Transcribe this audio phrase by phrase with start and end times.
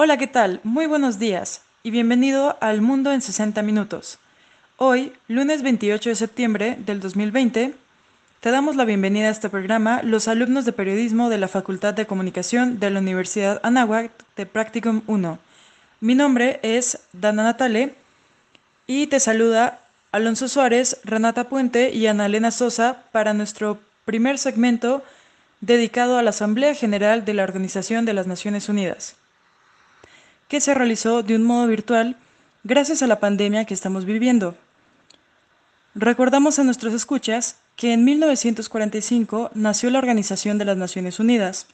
[0.00, 0.60] Hola, ¿qué tal?
[0.62, 4.20] Muy buenos días y bienvenido al Mundo en 60 Minutos.
[4.76, 7.74] Hoy, lunes 28 de septiembre del 2020,
[8.38, 12.06] te damos la bienvenida a este programa los alumnos de periodismo de la Facultad de
[12.06, 15.40] Comunicación de la Universidad Anáhuac de Practicum 1.
[16.00, 17.96] Mi nombre es Dana Natale
[18.86, 19.80] y te saluda
[20.12, 25.02] Alonso Suárez, Renata Puente y Ana Elena Sosa para nuestro primer segmento
[25.60, 29.16] dedicado a la Asamblea General de la Organización de las Naciones Unidas,
[30.48, 32.16] que se realizó de un modo virtual
[32.64, 34.56] gracias a la pandemia que estamos viviendo.
[35.94, 41.66] Recordamos a nuestros escuchas que en 1945 nació la Organización de las Naciones Unidas,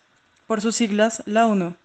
[0.46, 1.77] por sus siglas la ONU.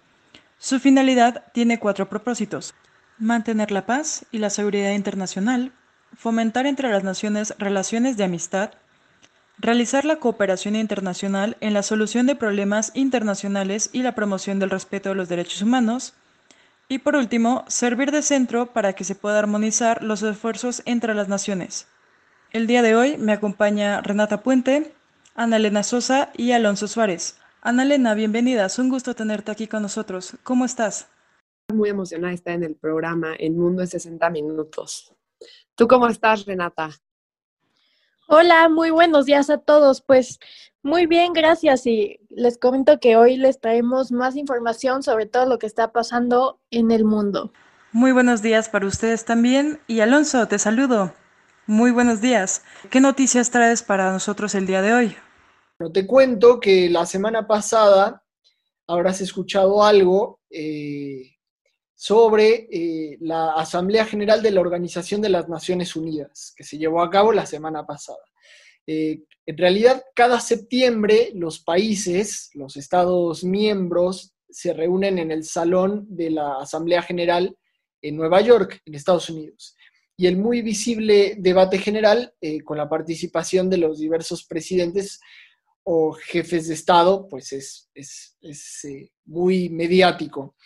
[0.58, 2.74] Su finalidad tiene cuatro propósitos.
[3.18, 5.72] Mantener la paz y la seguridad internacional,
[6.16, 8.72] fomentar entre las naciones relaciones de amistad,
[9.58, 15.10] realizar la cooperación internacional en la solución de problemas internacionales y la promoción del respeto
[15.10, 16.14] de los derechos humanos,
[16.90, 21.28] y por último, servir de centro para que se pueda armonizar los esfuerzos entre las
[21.28, 21.86] naciones.
[22.50, 24.92] El día de hoy me acompaña Renata Puente,
[25.36, 27.38] Ana Elena Sosa y Alonso Suárez.
[27.62, 28.66] Ana Elena, bienvenida.
[28.66, 30.36] Es un gusto tenerte aquí con nosotros.
[30.42, 31.08] ¿Cómo estás?
[31.72, 35.14] Muy emocionada de estar en el programa En Mundo en 60 Minutos.
[35.76, 36.90] ¿Tú cómo estás, Renata?
[38.26, 40.02] Hola, muy buenos días a todos.
[40.02, 40.40] Pues
[40.82, 41.86] muy bien, gracias.
[41.86, 46.60] Y les comento que hoy les traemos más información sobre todo lo que está pasando
[46.70, 47.52] en el mundo.
[47.92, 49.80] Muy buenos días para ustedes también.
[49.86, 51.12] Y Alonso, te saludo.
[51.66, 52.62] Muy buenos días.
[52.90, 55.16] ¿Qué noticias traes para nosotros el día de hoy?
[55.94, 58.22] te cuento que la semana pasada
[58.86, 61.36] habrás escuchado algo eh,
[61.94, 67.02] sobre eh, la Asamblea General de la Organización de las Naciones Unidas, que se llevó
[67.02, 68.18] a cabo la semana pasada.
[68.92, 76.06] Eh, en realidad, cada septiembre los países, los Estados miembros, se reúnen en el salón
[76.08, 77.56] de la Asamblea General
[78.02, 79.76] en Nueva York, en Estados Unidos
[80.16, 85.20] y el muy visible debate general eh, con la participación de los diversos presidentes
[85.84, 90.56] o jefes de Estado, pues es, es, eh, muy mediático.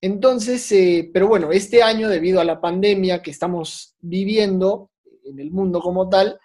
[0.00, 0.68] Entonces,
[1.12, 4.90] pero bueno, este año, debido a la pandemia que estamos viviendo
[5.24, 6.38] en el mundo como tal,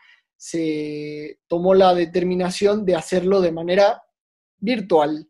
[0.45, 4.03] se tomó la determinación de hacerlo de manera
[4.57, 5.29] virtual.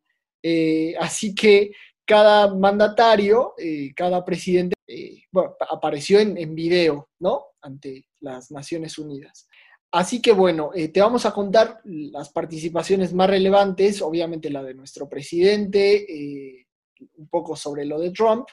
[0.99, 1.71] así que
[2.05, 3.53] cada mandatario,
[3.95, 7.45] cada presidente eh, bueno, apareció en, en, video, ¿no?
[7.61, 9.47] Ante las Naciones Unidas.
[9.91, 14.73] Así que bueno, eh, te vamos a contar las participaciones más relevantes, obviamente la de
[14.73, 16.67] nuestro presidente, eh,
[17.15, 18.47] un poco sobre lo de Trump.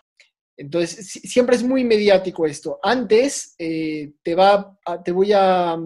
[0.56, 2.78] Entonces, siempre es muy mediático esto.
[2.82, 5.78] Antes, te, va, te, voy a,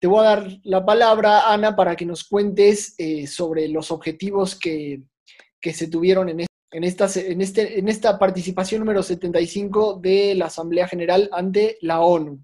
[0.00, 2.96] te voy a dar la palabra, Ana, para que nos cuentes
[3.28, 5.02] sobre los objetivos que,
[5.60, 10.46] que se tuvieron en en esta, en, este, en esta participación número 75 de la
[10.46, 12.42] Asamblea General ante la ONU.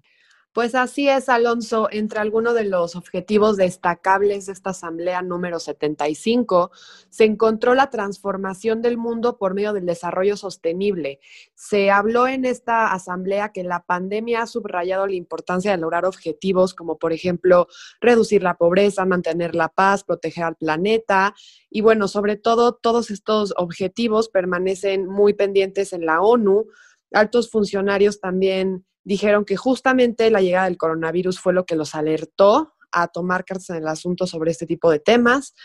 [0.57, 1.87] Pues así es, Alonso.
[1.91, 6.71] Entre algunos de los objetivos destacables de esta Asamblea número 75
[7.11, 11.19] se encontró la transformación del mundo por medio del desarrollo sostenible.
[11.53, 16.73] Se habló en esta Asamblea que la pandemia ha subrayado la importancia de lograr objetivos
[16.73, 17.67] como, por ejemplo,
[18.01, 21.35] reducir la pobreza, mantener la paz, proteger al planeta.
[21.69, 26.65] Y bueno, sobre todo, todos estos objetivos permanecen muy pendientes en la ONU.
[27.11, 32.73] Altos funcionarios también dijeron que justamente la llegada del coronavirus fue lo que los alertó
[32.91, 35.55] a tomar cartas en el asunto sobre este tipo de temas.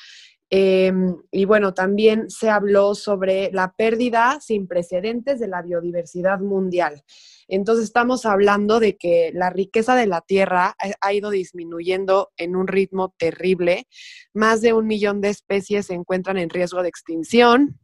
[0.48, 7.02] Em, y bueno, también se habló sobre la pérdida sin precedentes de la biodiversidad mundial.
[7.48, 12.68] Entonces estamos hablando de que la riqueza de la Tierra ha ido disminuyendo en un
[12.68, 13.88] ritmo terrible.
[14.34, 17.80] Más de un millón de especies se encuentran en riesgo de extinción.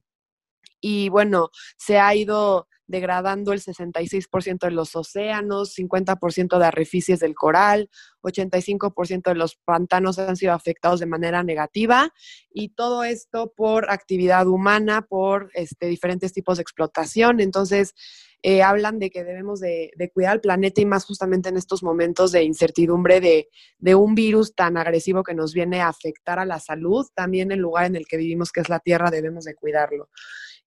[0.80, 7.34] Y bueno, se ha ido degradando el 66% de los océanos, 50% de arrecifes del
[7.34, 7.90] coral,
[8.22, 12.12] 85% de los pantanos han sido afectados de manera negativa
[12.50, 17.40] y todo esto por actividad humana, por este, diferentes tipos de explotación.
[17.40, 17.94] Entonces,
[18.42, 22.32] eh, hablan de que debemos de, cuidar al planeta y más justamente en estos momentos
[22.32, 23.48] de incertidumbre de,
[23.78, 27.58] de, un virus tan agresivo que nos viene a afectar a la salud, también el
[27.58, 30.08] lugar en el que vivimos, que es la Tierra, debemos de cuidarlo.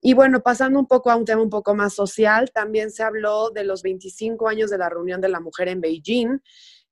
[0.01, 3.51] Y bueno, pasando un poco a un tema un poco más social, también se habló
[3.51, 6.39] de los 25 años de la reunión de la mujer en Beijing.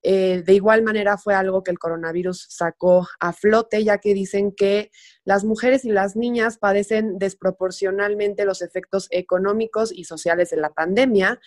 [0.01, 4.53] Eh, de igual manera fue algo que el coronavirus sacó a flote, ya que dicen
[4.55, 4.91] que
[5.25, 11.39] las mujeres y las niñas padecen desproporcionalmente los efectos económicos y sociales de la pandemia.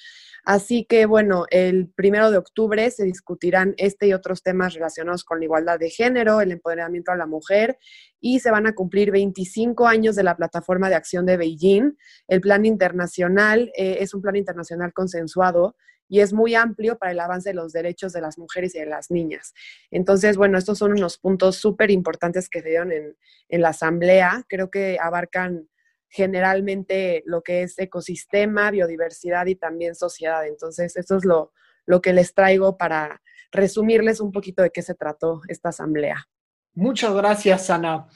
[0.45, 5.39] Así que, bueno, el primero de octubre se discutirán este y otros temas relacionados con
[5.39, 7.79] la igualdad de género, el empoderamiento a la mujer
[8.21, 11.97] y se van a cumplir 25 años de la plataforma de acción de Beijing.
[12.27, 15.77] El plan internacional eh, es un plan internacional consensuado
[16.09, 18.87] y es muy amplio para el avance de los derechos de las mujeres y de
[18.87, 19.55] las niñas.
[19.91, 23.17] Entonces, bueno, estos son unos puntos súper importantes que se dieron en,
[23.49, 24.45] en la asamblea.
[24.49, 25.69] Creo que abarcan
[26.13, 30.47] generalmente lo que es ecosistema, biodiversidad y también sociedad.
[30.47, 31.53] Entonces, eso es lo,
[31.87, 36.29] lo que les traigo para resumirles un poquito de qué se trató esta asamblea.
[36.75, 38.07] Muchas gracias, Ana.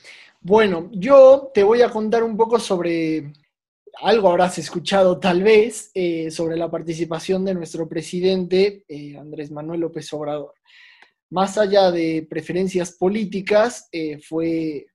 [0.40, 3.32] Bueno, yo te voy a contar un poco sobre,
[4.00, 9.80] algo habrás escuchado tal vez, eh, sobre la participación de nuestro presidente eh, Andrés Manuel
[9.80, 10.54] López Obrador.
[11.30, 14.86] Más allá de preferencias políticas, eh, fue,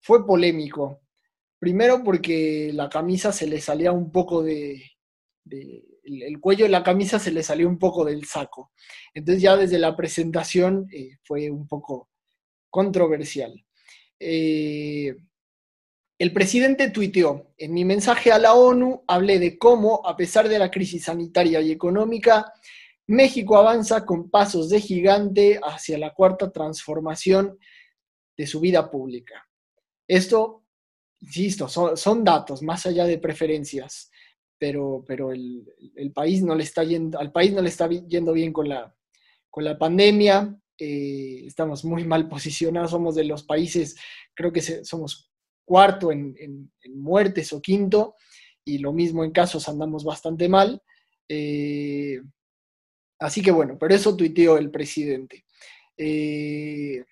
[0.00, 0.99] fue polémico.
[1.60, 4.82] Primero porque la camisa se le salía un poco de,
[5.44, 8.72] el cuello de la camisa se le salió un poco del saco.
[9.12, 12.08] Entonces ya desde la presentación eh, fue un poco
[12.70, 13.54] controversial.
[14.18, 15.14] Eh,
[16.18, 20.58] el presidente tuiteó, en mi mensaje a la ONU hablé de cómo, a pesar de
[20.58, 22.52] la crisis sanitaria y económica,
[23.06, 27.58] México avanza con pasos de gigante hacia la cuarta transformación
[28.36, 29.46] de su vida pública.
[30.06, 30.59] Esto
[31.20, 34.10] insisto, son, datos más allá de preferencias,
[34.58, 35.64] pero, pero el,
[36.14, 38.94] país no le está yendo, al país no le está yendo bien con la,
[39.50, 43.96] con la pandemia, eh, estamos muy mal posicionados, somos de los países,
[44.34, 45.30] creo que somos
[45.64, 48.16] cuarto en, muertes o quinto,
[48.64, 50.82] y lo mismo en casos andamos bastante mal.
[51.28, 52.20] Eh,
[53.18, 55.44] así que bueno, pero eso tuiteó el presidente.
[55.96, 57.04] Eh,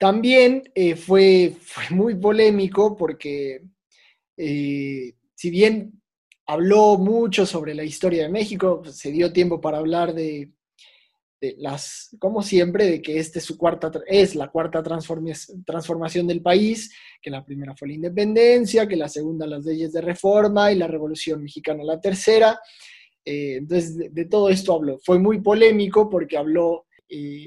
[0.00, 1.56] también eh, fue,
[1.90, 3.62] muy polémico porque
[4.34, 6.00] eh, si bien
[6.46, 10.52] habló mucho sobre la historia de México, pues, se dio tiempo para hablar de,
[11.58, 16.94] las, como siempre, de que este es, su cuarta, es la cuarta transformación del país,
[17.20, 20.86] que la primera fue la independencia, que la segunda las leyes de reforma y la
[20.86, 22.58] revolución mexicana la tercera.
[23.22, 24.98] Eh, entonces, de, todo esto habló.
[24.98, 26.86] Fue muy polémico porque habló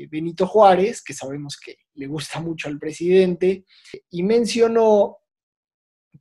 [0.10, 3.66] Benito Juárez, que sabemos que le gusta mucho al presidente,
[4.10, 5.18] y mencionó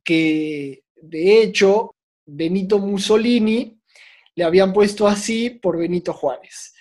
[0.03, 1.95] que de hecho
[2.25, 3.79] Benito Mussolini
[4.35, 6.73] le habían puesto así por Benito Juárez.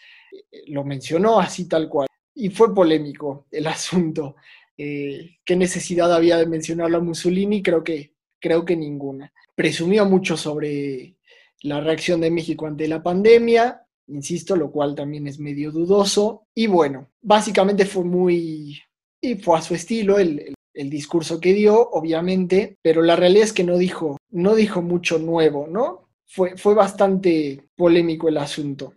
[0.68, 2.08] Lo mencionó así tal cual.
[2.34, 4.36] Y fue polémico el asunto.
[4.76, 7.62] Eh, ¿Qué necesidad había de mencionarlo a Mussolini?
[7.62, 9.32] Creo que, creo que ninguna.
[9.54, 11.16] Presumió mucho sobre
[11.62, 16.46] la reacción de México ante la pandemia, insisto, lo cual también es medio dudoso.
[16.54, 18.80] Y bueno, básicamente fue muy,
[19.20, 23.62] y fue a su estilo el, discurso que dio, obviamente, pero la realidad es que
[23.62, 26.08] no dijo, no dijo mucho nuevo, ¿no?
[26.26, 28.94] Fue, fue bastante polémico el asunto.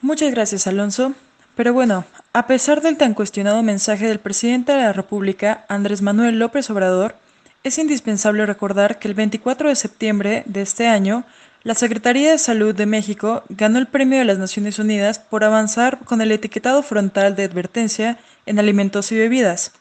[0.00, 1.14] Muchas gracias, Alonso.
[1.56, 6.38] Pero bueno, a pesar del tan cuestionado mensaje del presidente de la República, Andrés Manuel
[6.38, 7.16] López Obrador,
[7.64, 11.24] es indispensable recordar que el 24 de septiembre de este año
[11.66, 15.98] la Secretaría de Salud de México ganó el Premio de las Naciones Unidas por avanzar
[16.04, 19.72] con el etiquetado frontal de advertencia en alimentos y bebidas.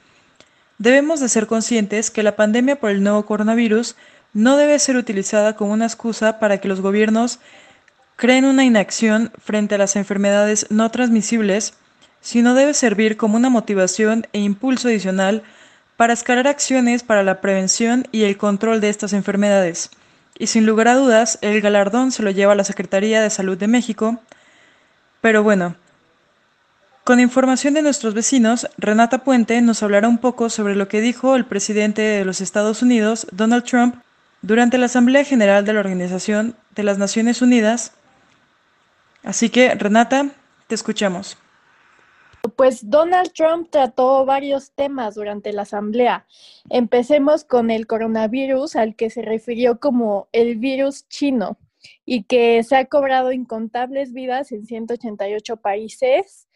[0.80, 3.96] Debemos de ser conscientes que la pandemia por el nuevo coronavirus
[4.34, 7.38] no debe ser utilizada como una excusa para que los gobiernos
[8.16, 11.76] creen una inacción frente a las enfermedades no transmisibles,
[12.20, 15.44] sino debe servir como una motivación e impulso adicional
[15.98, 19.92] para escalar acciones para la prevención y el control de estas enfermedades
[20.38, 23.68] y sin lugar a dudas el galardón se lo lleva la Secretaría de Salud de
[23.68, 24.20] México.
[25.22, 25.76] Pero bueno,
[27.04, 31.36] con información de nuestros vecinos, Renata Puente nos hablará un poco sobre lo que dijo
[31.36, 33.96] el presidente de los Estados Unidos, Donald Trump,
[34.42, 37.92] durante la Asamblea General de la Organización de las Naciones Unidas.
[39.24, 40.28] Así que, Renata,
[40.68, 41.38] te escuchamos.
[42.56, 46.26] Pues Donald Trump trató varios temas durante la asamblea.
[46.70, 51.58] Empecemos con el coronavirus, al que se refirió como el virus chino
[52.06, 56.48] y que se ha cobrado incontables vidas en 188 países.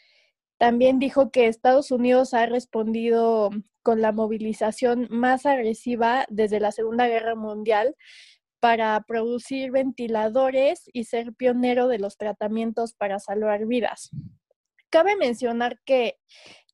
[0.58, 3.50] También dijo que Estados Unidos ha respondido
[3.84, 7.96] con la movilización más agresiva desde la Segunda Guerra Mundial
[8.60, 14.12] para producir ventiladores y ser pionero de los tratamientos para salvar vidas.
[14.90, 16.18] Cabe mencionar que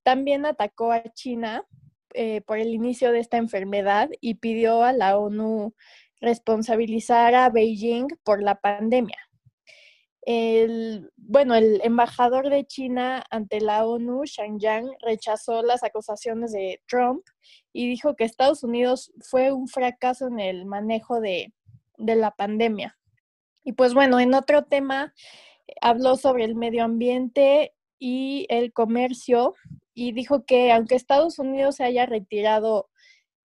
[0.04, 1.66] también atacó a China
[2.14, 5.74] eh, por el inicio de esta enfermedad y pidió a la ONU
[6.22, 9.18] responsabilizar a Beijing por la pandemia.
[10.22, 16.82] el, bueno, el embajador de China ante la ONU, Shang Yang, rechazó las acusaciones de
[16.88, 17.24] Trump
[17.74, 21.54] y dijo que Estados Unidos fue un fracaso en el manejo de,
[21.98, 22.98] de la pandemia.
[23.64, 25.14] Y pues bueno, en otro tema,
[25.82, 29.56] habló sobre el medio ambiente y el comercio
[29.94, 32.90] y dijo que aunque Estados Unidos se haya retirado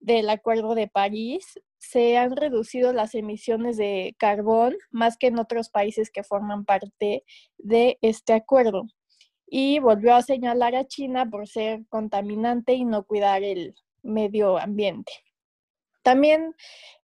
[0.01, 5.71] del Acuerdo de París, se han reducido las emisiones de carbón más que en otros
[5.71, 7.25] países que forman parte
[7.59, 8.87] de este acuerdo.
[9.47, 15.13] Y volvió a señalar a China por ser contaminante y no cuidar el medio ambiente.
[16.03, 16.55] También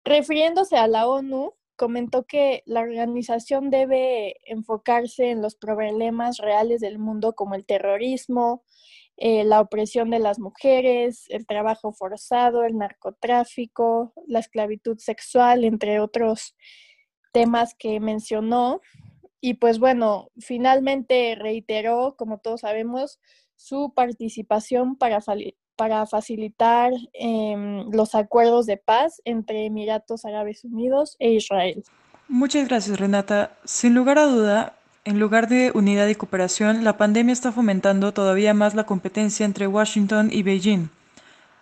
[0.05, 6.99] refiriéndose a la ONU, comentó que la organización debe enfocarse en los problemas reales del
[6.99, 8.65] mundo como el terrorismo,
[9.17, 16.01] eh, la opresión de las mujeres, el trabajo forzado, el narcotráfico, la esclavitud sexual, entre
[16.01, 16.57] otros
[17.33, 18.81] temas que mencionó.
[19.41, 23.21] Y pues bueno, finalmente reiteró, como todos sabemos,
[23.57, 25.21] su participación para,
[25.77, 31.85] para facilitar em, los acuerdos de paz entre Emiratos Árabes Unidos e Israel.
[32.29, 33.57] Muchas gracias, Renata.
[33.65, 38.55] Sin lugar a duda, en lugar de unidad y cooperación, la pandemia está fomentando todavía
[38.55, 40.89] más la competencia entre Washington y Beijing.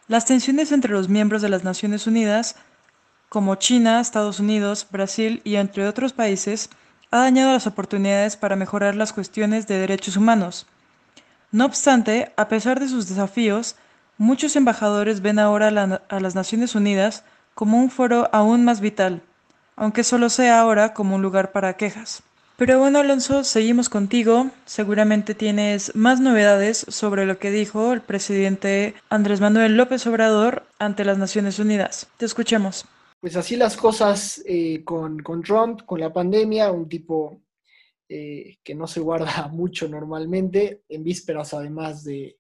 [0.06, 2.56] Las tensiones entre los miembros de las Naciones Unidas,
[3.28, 6.70] como China, Estados Unidos, Brasil y entre otros países,
[7.10, 10.66] ha dañado las oportunidades para mejorar las cuestiones de derechos humanos.
[11.50, 13.76] No obstante, a pesar de sus desafíos,
[14.18, 15.68] muchos embajadores ven ahora
[16.08, 19.22] a, las Naciones Unidas como un foro aún más vital,
[19.76, 22.22] aunque solo sea ahora como un lugar para quejas.
[22.56, 24.50] Pero bueno, Alonso, seguimos contigo.
[24.66, 31.04] Seguramente tienes más novedades sobre lo que dijo el presidente Andrés Manuel López Obrador ante
[31.04, 32.08] las Naciones Unidas.
[32.18, 32.84] Te escuchemos.
[33.20, 37.40] Pues así las cosas eh, con, Trump, con la pandemia, un tipo
[38.08, 42.36] eh, que no se guarda mucho normalmente, en vísperas además de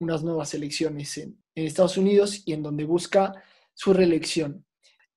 [0.00, 3.32] unas nuevas elecciones en Estados Unidos y en donde busca
[3.74, 4.64] su reelección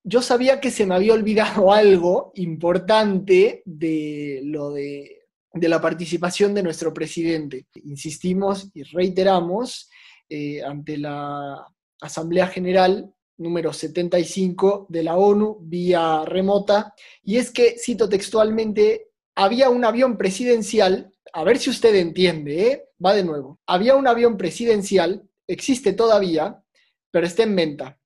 [0.04, 5.18] yo sabía que se me había olvidado algo importante de lo de,
[5.54, 7.66] la participación de nuestro presidente.
[7.84, 9.90] Insistimos y reiteramos
[10.28, 11.66] eh, ante la
[12.00, 19.68] Asamblea General número 75 de la ONU vía remota, y es que, cito textualmente, había
[19.68, 22.88] un avión presidencial, a ver si usted entiende, ¿eh?
[23.04, 26.62] va de nuevo, había un avión presidencial, existe todavía,
[27.10, 27.98] pero está en venta.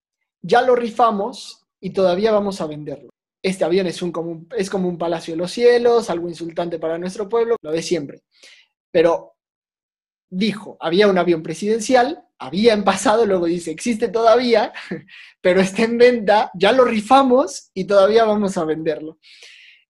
[0.42, 3.10] Ya lo rifamos y todavía vamos a venderlo.
[3.42, 6.98] Este avión es, un, como, es como un palacio de los cielos, algo insultante para
[6.98, 8.22] nuestro pueblo, lo de siempre.
[8.90, 9.34] Pero
[10.28, 14.72] dijo, había un avión presidencial, había en pasado, luego dice, existe todavía,
[15.40, 19.18] pero está en venta, ya lo rifamos y todavía vamos a venderlo.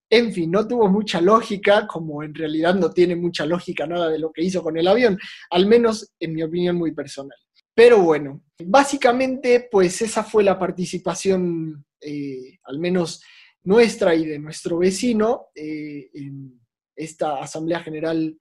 [0.08, 4.20] En fin, no tuvo mucha lógica, como en realidad no tiene mucha lógica nada de
[4.20, 5.18] lo que hizo con el avión,
[5.50, 7.36] al menos en mi opinión muy personal.
[7.74, 13.22] Pero bueno, básicamente pues esa fue la participación, eh, al menos
[13.64, 16.60] nuestra y de nuestro vecino, eh, en
[16.94, 18.38] esta Asamblea General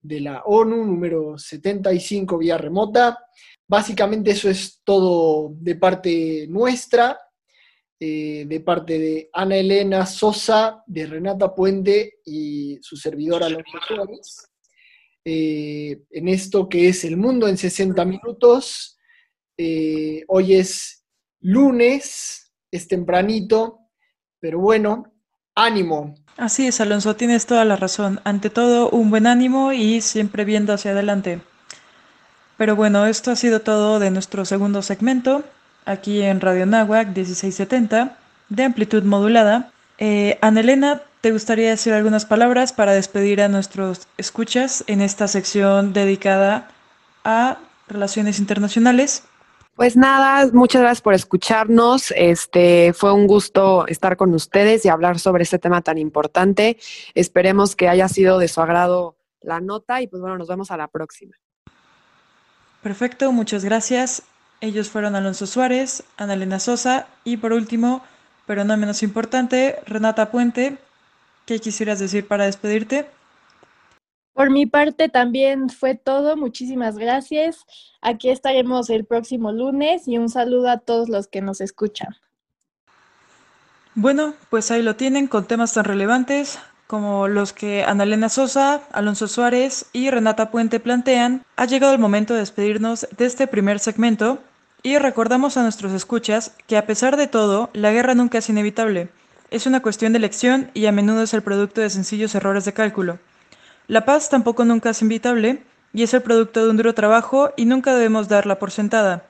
[0.00, 3.18] de la ONU número 75 vía remota.
[3.66, 7.18] Básicamente eso es todo de parte nuestra,
[7.98, 14.50] eh, de parte de Ana Elena Sosa, de Renata Puente y su servidora Los Jóvenes.
[15.24, 18.98] Eh, en esto que es El Mundo en 60 Minutos.
[19.56, 21.04] Eh, hoy es
[21.40, 23.78] lunes, es tempranito,
[24.38, 25.14] pero bueno,
[25.54, 26.14] ánimo.
[26.36, 28.20] Así es, Alonso, tienes toda la razón.
[28.24, 31.40] Ante todo, un buen ánimo y siempre viendo hacia adelante.
[32.58, 35.44] Pero bueno, esto ha sido todo de nuestro segundo segmento,
[35.86, 38.18] aquí en Radio Nahuac 1670,
[38.50, 39.72] de amplitud modulada.
[39.98, 45.94] Eh, Anelena, ¿te gustaría decir algunas palabras para despedir a nuestros escuchas en esta sección
[45.94, 46.68] dedicada
[47.24, 49.24] a relaciones internacionales?
[49.74, 52.12] Pues nada, muchas gracias por escucharnos.
[52.16, 56.78] Este fue un gusto estar con ustedes y hablar sobre este tema tan importante.
[57.14, 60.76] Esperemos que haya sido de su agrado la nota y pues bueno, nos vemos a
[60.76, 61.36] la próxima.
[62.82, 64.22] Perfecto, muchas gracias.
[64.60, 68.02] Ellos fueron Alonso Suárez, Ana Elena Sosa y por último
[68.46, 70.78] pero no menos importante, Renata Puente,
[71.44, 73.06] ¿qué quisieras decir para despedirte?
[74.32, 76.36] Por mi parte también fue todo.
[76.36, 77.64] Muchísimas gracias.
[78.00, 82.16] Aquí estaremos el próximo lunes y un saludo a todos los que nos escuchan.
[83.94, 89.28] Bueno, pues ahí lo tienen con temas tan relevantes como los que Annalena Sosa, Alonso
[89.28, 91.44] Suárez y Renata Puente plantean.
[91.56, 94.38] Ha llegado el momento de despedirnos de este primer segmento
[94.82, 99.08] y recordamos a nuestros escuchas que a pesar de todo, la guerra nunca es inevitable.
[99.50, 102.72] es una cuestión de elección y a menudo es el producto de sencillos errores de
[102.72, 103.18] cálculo.
[103.88, 105.62] La paz tampoco nunca es invitable
[105.92, 109.24] y es el producto de un duro trabajo y nunca debemos darla por sentada.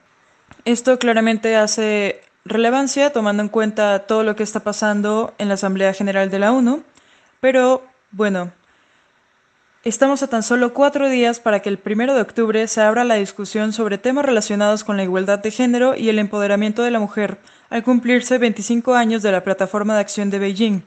[0.64, 5.92] Esto claramente hace relevancia tomando en cuenta todo lo que está pasando en la Asamblea
[5.92, 6.82] General de la ONU,
[7.40, 8.52] pero bueno,
[9.84, 13.14] estamos a tan solo cuatro días para que el primero de octubre se abra la
[13.16, 17.38] discusión sobre temas relacionados con la igualdad de género y el empoderamiento de la mujer,
[17.70, 20.82] al cumplirse 25 años de la Plataforma de Acción de Beijing,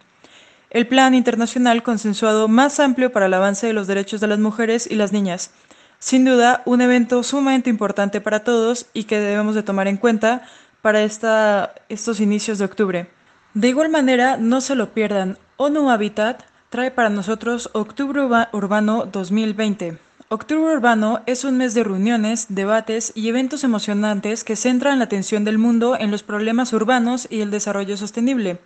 [0.69, 4.87] el plan internacional consensuado más amplio para el avance de los derechos de las mujeres
[4.89, 5.51] y las niñas.
[5.97, 10.43] Sin duda, un evento sumamente importante para todos y que debemos de tomar en cuenta
[10.81, 13.18] para esta, estos inicios de octubre.
[13.59, 15.37] De igual manera, no se lo pierdan.
[15.57, 18.21] ONU Habitat trae para nosotros Octubre
[18.53, 19.97] Urbano 2020.
[20.29, 25.43] Octubre Urbano es un mes de reuniones, debates y eventos emocionantes que centran la atención
[25.43, 28.61] del mundo en los problemas urbanos y el desarrollo sostenible.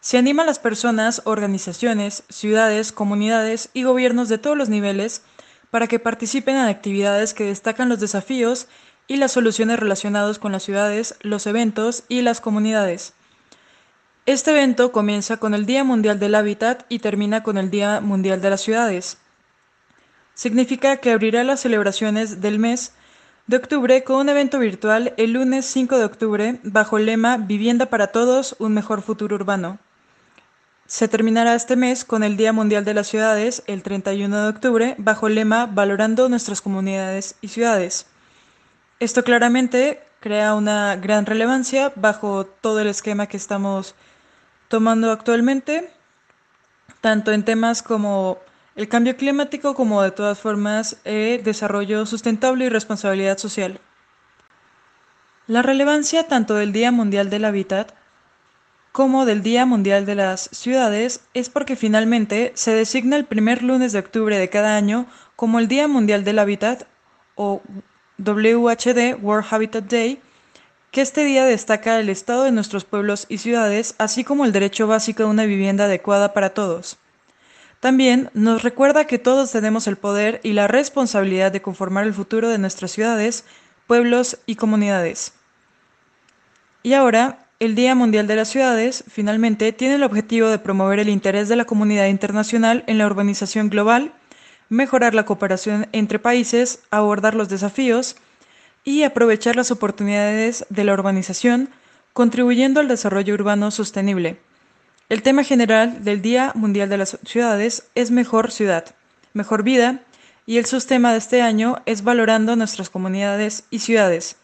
[0.00, 5.22] Se anima a las personas, organizaciones, ciudades, comunidades y gobiernos de todos los niveles
[5.72, 8.68] para que participen en actividades que destacan los desafíos
[9.08, 13.14] y las soluciones relacionados con las ciudades, los eventos y las comunidades.
[14.28, 18.42] Este evento comienza con el Día Mundial del Hábitat y termina con el Día Mundial
[18.42, 19.16] de las Ciudades
[20.34, 22.92] significa que abrirá las celebraciones del mes
[23.46, 27.86] de octubre con un evento virtual el lunes 5 de octubre bajo el lema Vivienda
[27.86, 29.78] para Todos, un mejor futuro urbano.
[30.86, 34.94] Se terminará este mes con el Día Mundial de las Ciudades el 31 de octubre
[34.98, 38.04] bajo el lema Valorando nuestras comunidades y ciudades.
[39.00, 43.94] Esto claramente crea una gran relevancia bajo todo el esquema que estamos
[44.68, 45.90] tomando actualmente,
[47.00, 48.38] tanto en temas como
[48.76, 53.80] el cambio climático como de todas formas eh, desarrollo sustentable y responsabilidad social.
[55.46, 57.92] La relevancia tanto del Día Mundial del Hábitat
[58.92, 63.92] como del Día Mundial de las Ciudades es porque finalmente se designa el primer lunes
[63.92, 65.06] de octubre de cada año
[65.36, 66.84] como el Día Mundial del Hábitat
[67.34, 67.62] o
[68.18, 70.20] WHD World Habitat Day,
[70.90, 74.86] que este día destaca el estado de nuestros pueblos y ciudades, así como el derecho
[74.86, 76.96] básico a una vivienda adecuada para todos.
[77.80, 82.48] También nos recuerda que todos tenemos el poder y la responsabilidad de conformar el futuro
[82.48, 83.44] de nuestras ciudades,
[83.86, 85.32] pueblos y comunidades.
[86.82, 91.08] Y ahora, el Día Mundial de las Ciudades, finalmente, tiene el objetivo de promover el
[91.08, 94.12] interés de la comunidad internacional en la urbanización global,
[94.68, 98.16] mejorar la cooperación entre países, abordar los desafíos
[98.84, 101.70] y aprovechar las oportunidades de la urbanización,
[102.12, 104.40] contribuyendo al desarrollo urbano sostenible.
[105.08, 108.94] El tema general del Día Mundial de las Ciudades es Mejor Ciudad,
[109.32, 110.02] Mejor Vida,
[110.46, 114.36] y el subtema de este año es Valorando nuestras comunidades y ciudades.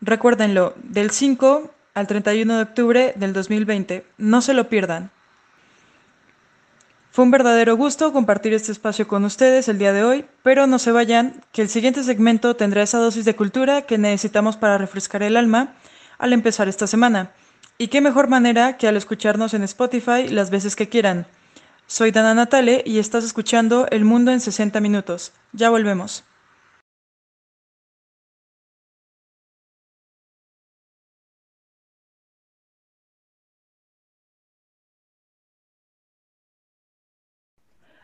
[0.00, 4.06] Recuérdenlo, del 5 al 31 de octubre del 2020.
[4.16, 5.10] No se lo pierdan.
[7.18, 10.78] Fue un verdadero gusto compartir este espacio con ustedes el día de hoy, pero no
[10.78, 15.24] se vayan, que el siguiente segmento tendrá esa dosis de cultura que necesitamos para refrescar
[15.24, 15.74] el alma
[16.18, 17.32] al empezar esta semana.
[17.76, 21.26] Y qué mejor manera que al escucharnos en Spotify las veces que quieran.
[21.88, 25.32] Soy Dana Natale y estás escuchando El Mundo en 60 Minutos.
[25.52, 26.22] Ya volvemos.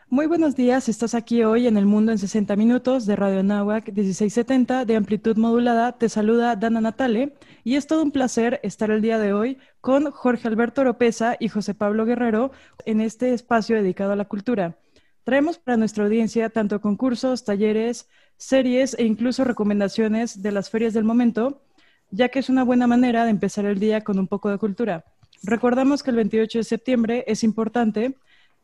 [0.07, 3.87] Muy buenos días, estás aquí hoy en El Mundo en 60 Minutos de Radio Nahuac
[3.87, 5.97] 1670 de amplitud modulada.
[5.97, 10.11] Te saluda Dana Natale y es todo un placer estar el día de hoy con
[10.11, 12.51] Jorge Alberto Oropesa y José Pablo Guerrero
[12.85, 14.77] en este espacio dedicado a la cultura.
[15.23, 21.03] Traemos para nuestra audiencia tanto concursos, talleres, series e incluso recomendaciones de las ferias del
[21.03, 21.63] momento,
[22.11, 25.03] ya que es una buena manera de empezar el día con un poco de cultura.
[25.41, 28.15] Recordamos que el 28 de septiembre es importante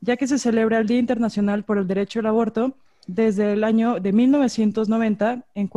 [0.01, 2.75] ya que se celebra el Día Internacional por el Derecho al Aborto
[3.07, 5.69] desde el año de 1990, en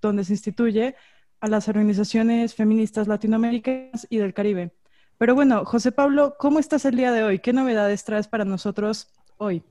[0.00, 0.94] donde se instituye
[1.40, 4.70] a las organizaciones feministas latinoamericanas y del Caribe.
[5.18, 7.40] Pero bueno, José Pablo, ¿cómo estás el día de hoy?
[7.40, 9.62] ¿Qué novedades traes para nosotros hoy?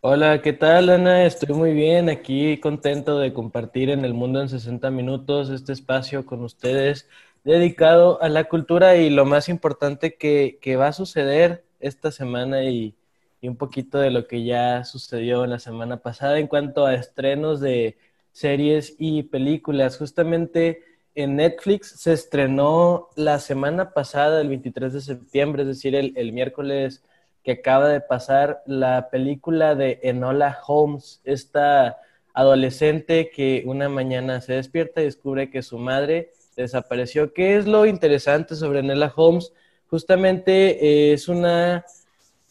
[0.00, 1.24] Hola, ¿qué tal, Ana?
[1.24, 6.26] Estoy muy bien, aquí contento de compartir en el mundo en 60 minutos este espacio
[6.26, 7.08] con ustedes
[7.44, 12.64] dedicado a la cultura y lo más importante que, que va a suceder esta semana
[12.64, 12.94] y,
[13.40, 17.60] y un poquito de lo que ya sucedió la semana pasada en cuanto a estrenos
[17.60, 17.98] de
[18.32, 19.96] series y películas.
[19.98, 20.82] Justamente
[21.14, 27.02] en Netflix se estrenó la semana pasada, el 23 de septiembre, es decir, el, miércoles
[27.42, 31.98] que acaba de pasar, la película de Enola Holmes, esta
[32.34, 37.32] adolescente que una mañana se despierta y descubre que su madre desapareció.
[37.32, 39.52] ¿Qué es lo interesante sobre Enola Holmes?
[39.90, 41.84] justamente es una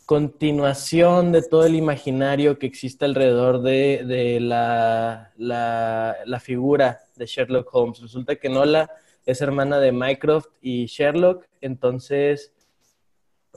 [0.10, 8.02] continuación de todo el imaginario que existe alrededor de, la, la, figura de Sherlock Holmes.
[8.02, 8.90] Resulta que Nola
[9.28, 12.52] es hermana de Mycroft y Sherlock, entonces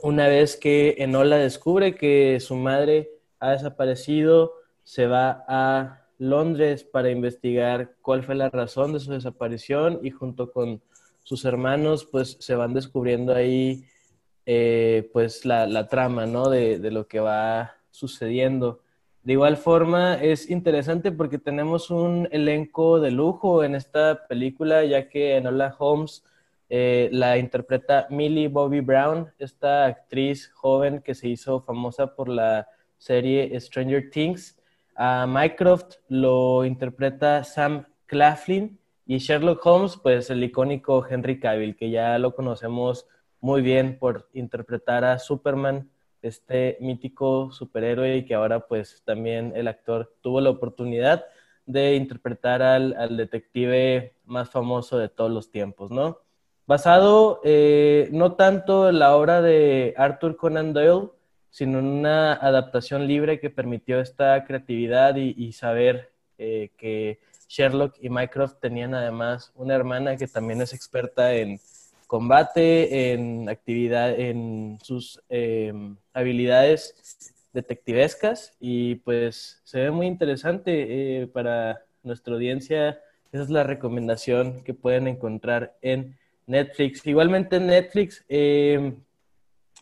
[0.03, 7.09] una vez que Enola descubre que su madre ha desaparecido, se va a Londres para
[7.09, 10.83] investigar cuál fue la razón de su desaparición y junto con
[11.23, 13.87] sus hermanos pues se van descubriendo ahí
[14.45, 16.49] eh, pues la, trama, ¿no?
[16.49, 18.81] De, lo que va sucediendo.
[19.23, 25.07] De igual forma, es interesante porque tenemos un elenco de lujo en esta película, ya
[25.09, 26.23] que Enola Holmes
[26.75, 32.67] eh, la interpreta Millie Bobby Brown, esta actriz joven que se hizo famosa por la
[32.97, 34.57] serie Stranger Things.
[34.95, 41.91] A Mycroft lo interpreta Sam Claflin y Sherlock Holmes, pues el icónico Henry Cavill, que
[41.91, 43.07] ya lo conocemos
[43.43, 49.67] muy bien por interpretar a Superman, este mítico superhéroe y que ahora pues también el
[49.67, 51.25] actor tuvo la oportunidad
[51.65, 56.19] de interpretar al, detective más famoso de todos los tiempos, ¿no?
[56.67, 61.09] Basado eh, no tanto en la obra de Arthur Conan Doyle,
[61.49, 68.09] sino en una adaptación libre que permitió esta creatividad y, saber eh, que Sherlock y
[68.09, 71.59] Mycroft tenían además una hermana que también es experta en,
[72.13, 81.25] combate, en actividad, en sus em, habilidades detectivescas y pues se ve muy interesante eh,
[81.25, 83.01] para nuestra audiencia.
[83.31, 87.03] Esa es la recomendación que pueden encontrar en Netflix.
[87.07, 88.95] Igualmente en Netflix em,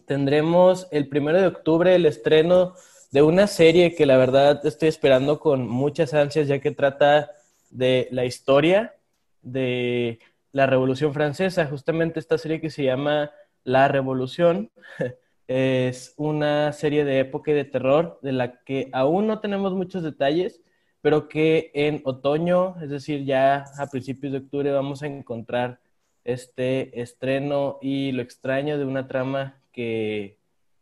[0.06, 2.76] tendremos el primero de octubre el estreno
[3.12, 7.30] de una serie que la verdad estoy esperando con muchas ansias ya que trata
[7.72, 8.96] de la historia
[9.42, 10.20] de
[10.52, 13.32] la Revolución Francesa, justamente esta serie que se llama
[13.64, 14.72] La Revolución.
[15.48, 20.02] Es una serie de época y de terror de la que aún no tenemos muchos
[20.02, 20.62] detalles,
[21.02, 25.82] pero que en otoño, es decir, ya a principios de octubre, vamos a encontrar
[26.24, 30.38] este estreno y lo extraño de una trama que,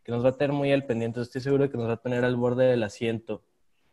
[0.08, 1.22] nos va a tener muy al pendiente.
[1.22, 3.44] Estoy seguro que nos va a tener al borde del asiento.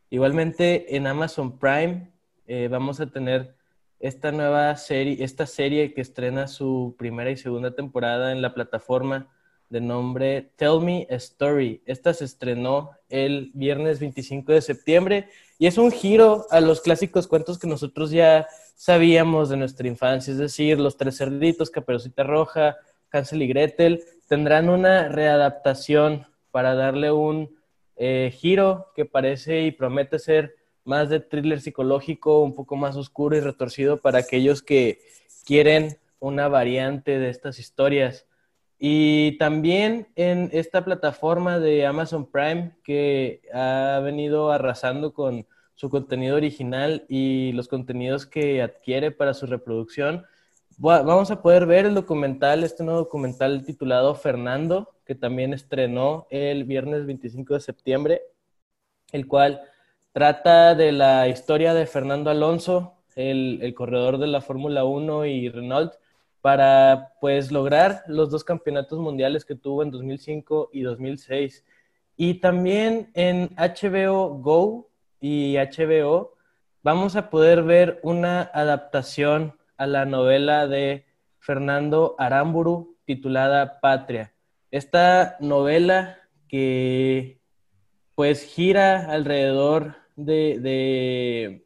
[0.09, 2.11] Igualmente en Amazon Prime
[2.47, 3.55] eh, vamos a tener
[4.01, 9.29] esta nueva serie, esta serie que estrena su primera y segunda temporada en la plataforma
[9.69, 11.83] de nombre Tell Me a Story.
[11.87, 15.29] Esta se estrenó el viernes 25 de septiembre
[15.59, 20.33] y es un giro a los clásicos cuentos que nosotros ya sabíamos de nuestra infancia,
[20.33, 22.77] es decir, Los Tres Cerditos, Caperucita Roja,
[23.11, 27.57] Hansel y Gretel, tendrán una readaptación para darle un
[27.97, 30.55] eh, giro que parece y promete ser
[30.87, 35.01] más de thriller psicológico, un poco más oscuro y retorcido para aquellos que
[35.45, 38.27] quieren una variante de estas historias.
[38.79, 46.37] Y también en esta plataforma de Amazon Prime que ha venido arrasando con su contenido
[46.37, 50.25] original y los contenidos que adquiere para su reproducción,
[50.79, 56.65] vamos a poder ver el documental, este nuevo documental titulado Fernando, que también estrenó el
[56.65, 58.23] viernes 25 de septiembre,
[59.13, 59.63] el cual
[60.17, 65.93] Trata de la historia de Fernando Alonso, el, corredor de la Fórmula 1 y Renault,
[66.41, 71.67] para pues lograr los dos campeonatos mundiales que tuvo en 2005 y 2006.
[72.17, 74.89] Y también en HBO Go
[75.21, 76.33] y HBO
[76.83, 81.05] vamos a poder ver una adaptación a la novela de
[81.41, 84.33] Fernando Aramburu titulada Patria.
[84.71, 87.39] Esta novela que
[88.15, 91.63] pues gira alrededor de,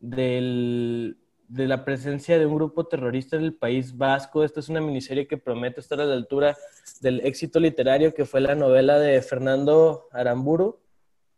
[0.00, 1.16] de,
[1.48, 4.44] de la presencia de un grupo terrorista en el País Vasco.
[4.44, 6.56] Esta es una miniserie que promete estar a la altura
[7.00, 10.80] del éxito literario que fue la novela de Fernando Aramburu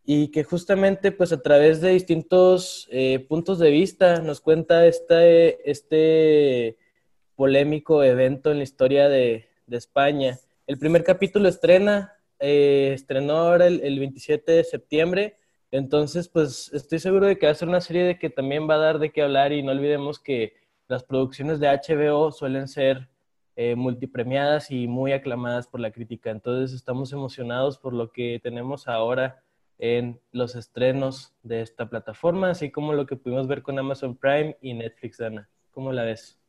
[0.05, 5.71] y que justamente pues a través de distintos eh, puntos de vista nos cuenta este,
[5.71, 6.79] este
[7.37, 10.37] polémico evento en la historia de, España.
[10.67, 15.37] El primer capítulo estrena, eh, estrenó ahora el, el 27 de septiembre
[15.71, 18.75] entonces, pues estoy seguro de que va a ser una serie de que también va
[18.75, 20.55] a dar de qué hablar y no olvidemos que
[20.89, 23.09] las producciones de HBO suelen ser
[23.55, 26.31] eh, multipremiadas y muy aclamadas por la crítica.
[26.31, 29.45] Entonces, estamos emocionados por lo que tenemos ahora
[29.79, 34.57] en los estrenos de esta plataforma, así como lo que pudimos ver con Amazon Prime
[34.61, 35.49] y Netflix, Ana.
[35.71, 36.40] ¿Cómo la ves?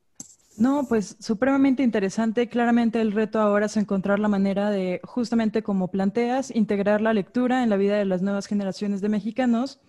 [0.58, 2.50] No, pues supremamente interesante.
[2.50, 7.64] Claramente el reto ahora es encontrar la manera de, justamente como planteas, integrar la lectura
[7.64, 9.80] en la vida de las nuevas generaciones de mexicanos.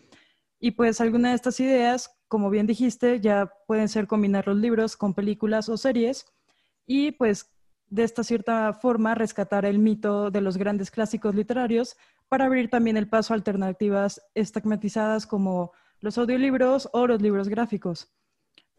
[0.61, 4.97] Y pues alguna de estas ideas, como bien dijiste, ya pueden ser combinar los libros
[4.97, 6.27] con películas o series.
[6.87, 7.51] Y pues
[7.89, 11.97] de esta cierta forma rescatar el mito de los grandes clásicos literarios
[12.29, 18.11] para abrir también el paso a alternativas estigmatizadas como los audiolibros o los libros gráficos.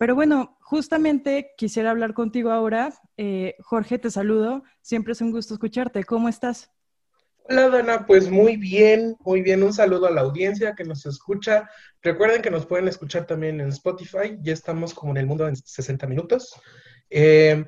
[0.04, 2.94] Pero bueno, justamente quisiera hablar contigo ahora.
[3.16, 4.66] Eh, Jorge, te saludo.
[4.82, 6.04] Siempre es un gusto escucharte.
[6.04, 6.70] ¿Cómo estás?
[7.48, 9.64] Hola Dana, pues muy bien, muy bien.
[9.64, 11.70] Un saludo a la audiencia que nos escucha.
[12.02, 14.38] Recuerden que nos pueden escuchar también en Spotify.
[14.42, 16.54] Ya estamos como en el mundo en 60 minutos.
[17.10, 17.64] Eh,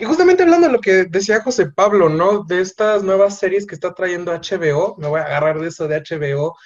[0.00, 2.42] y justamente hablando de lo que decía José Pablo, ¿no?
[2.42, 6.02] De estas nuevas series que está trayendo HBO, me voy a agarrar de eso de
[6.02, 6.56] HBO.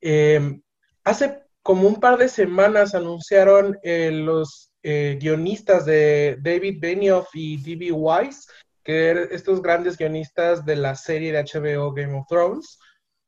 [0.00, 0.58] Eh,
[1.04, 7.62] hace como un par de semanas anunciaron eh, los eh, guionistas de David Benioff y
[7.62, 7.92] D.B.
[7.92, 8.48] Weiss,
[8.82, 12.78] que eran estos grandes guionistas de la serie de HBO Game of Thrones,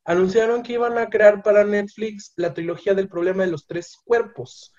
[0.04, 4.72] anunciaron que iban a crear para Netflix la trilogía del problema de los tres cuerpos.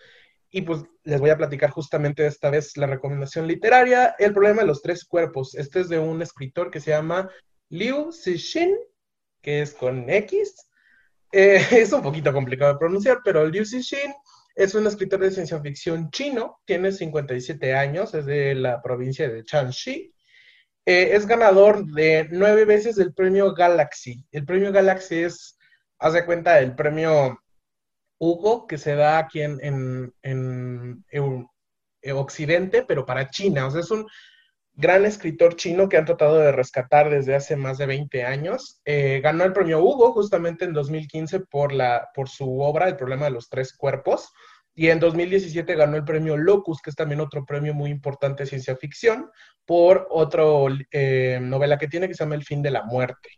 [0.50, 4.68] Y pues les voy a platicar justamente esta vez la recomendación literaria, El problema de
[4.68, 5.56] los tres cuerpos.
[5.56, 7.30] Este es de un escritor que se llama
[7.70, 8.78] Liu Cixin,
[9.42, 10.56] que es con X,
[11.34, 14.14] eh, es un poquito complicado de pronunciar, pero Liu Cixin
[14.56, 19.44] es un escritor de ciencia ficción chino, tiene 57 años, es de la provincia de
[19.44, 20.14] Shanxi.
[20.86, 24.26] Eh, es ganador de nueve veces del premio Galaxy.
[24.32, 25.58] El premio Galaxy es,
[25.98, 27.40] haz de cuenta, el premio
[28.20, 33.68] Hugo que se da aquí en, en, en, en Occidente, pero para China.
[33.68, 34.06] O sea, es un
[34.76, 38.82] gran escritor chino que han tratado de rescatar desde hace más de 20 años.
[38.86, 43.26] Eh, ganó el premio Hugo justamente en 2015 por, la, por su obra El problema
[43.26, 44.32] de los tres cuerpos.
[44.76, 48.50] Y en 2017 ganó el premio Locus, que es también otro premio muy importante de
[48.50, 49.30] ciencia ficción,
[49.66, 50.44] por otra
[50.92, 53.30] eh, novela que tiene que se llama El fin de la muerte.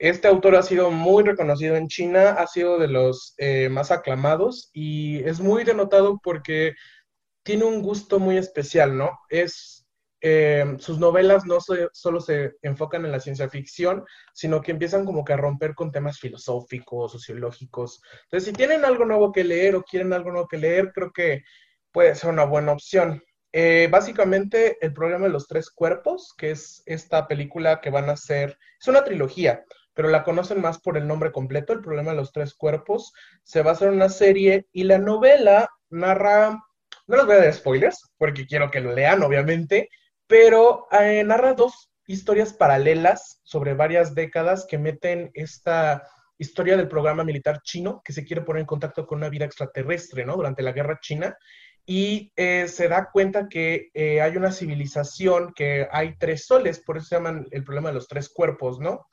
[0.00, 4.70] Este autor ha sido muy reconocido en China, ha sido de los eh, más aclamados
[4.72, 6.72] y es muy denotado porque
[7.44, 9.10] tiene un gusto muy especial, ¿no?
[9.28, 9.79] Es
[10.20, 14.04] eh, sus novelas no solo se enfocan en la ciencia ficción,
[14.34, 18.02] sino que empiezan como que a romper con temas filosóficos, sociológicos.
[18.24, 21.42] Entonces, si tienen algo nuevo que leer o quieren algo nuevo que leer, creo que
[21.90, 23.22] puede ser una buena opción.
[23.52, 28.12] Eh, básicamente, el problema de los tres cuerpos, que es esta película que van a
[28.12, 32.16] hacer, es una trilogía, pero la conocen más por el nombre completo, El problema de
[32.18, 33.12] los tres cuerpos.
[33.42, 36.62] Se va a hacer una serie y la novela narra,
[37.06, 39.88] no les voy a dar spoilers, porque quiero que lo lean, obviamente,
[40.30, 46.06] pero eh, narra dos historias paralelas sobre varias décadas que meten esta
[46.38, 50.24] historia del programa militar chino que se quiere poner en contacto con una vida extraterrestre,
[50.24, 50.36] ¿no?
[50.36, 51.36] Durante la guerra china.
[51.84, 56.98] Y eh, se da cuenta que eh, hay una civilización, que hay tres soles, por
[56.98, 59.08] eso se llaman el problema de los tres cuerpos, ¿no?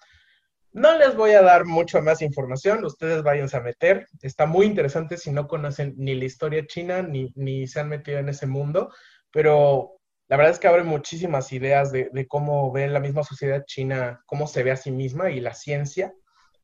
[0.72, 4.06] No les voy a dar mucho más información, ustedes váyanse a meter.
[4.22, 8.20] Está muy interesante si no conocen ni la historia china ni, ni se han metido
[8.20, 8.94] en ese mundo,
[9.32, 9.98] pero
[10.28, 14.48] la verdad es que abre muchísimas ideas de, cómo ve la misma sociedad china, cómo
[14.48, 16.14] se ve a sí misma y la ciencia.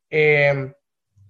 [0.10, 0.74] Em,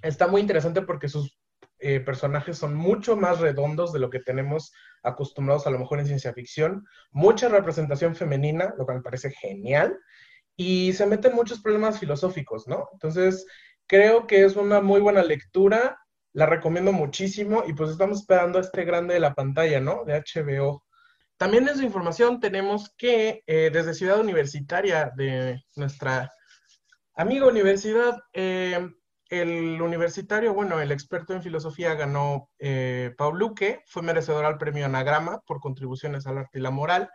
[0.02, 1.40] está muy interesante porque sus
[1.80, 4.72] eh, personajes son mucho más redondos de lo que tenemos
[5.04, 10.00] acostumbrados a lo mejor en ciencia ficción, mucha representación femenina, lo que me parece genial,
[10.56, 12.88] y se meten muchos problemas filosóficos, ¿no?
[12.94, 13.46] Entonces,
[13.86, 16.00] creo que es una muy buena lectura,
[16.32, 20.04] la recomiendo muchísimo y pues estamos esperando este grande de la pantalla, ¿no?
[20.06, 20.84] De HBO.
[21.38, 26.32] También en su información tenemos que eh, desde Ciudad Universitaria de nuestra
[27.16, 28.88] amiga universidad, eh,
[29.30, 34.86] el universitario, bueno, el experto en filosofía ganó eh, Paul Luque, fue merecedor al premio
[34.86, 37.10] Anagrama por contribuciones al arte y la moral.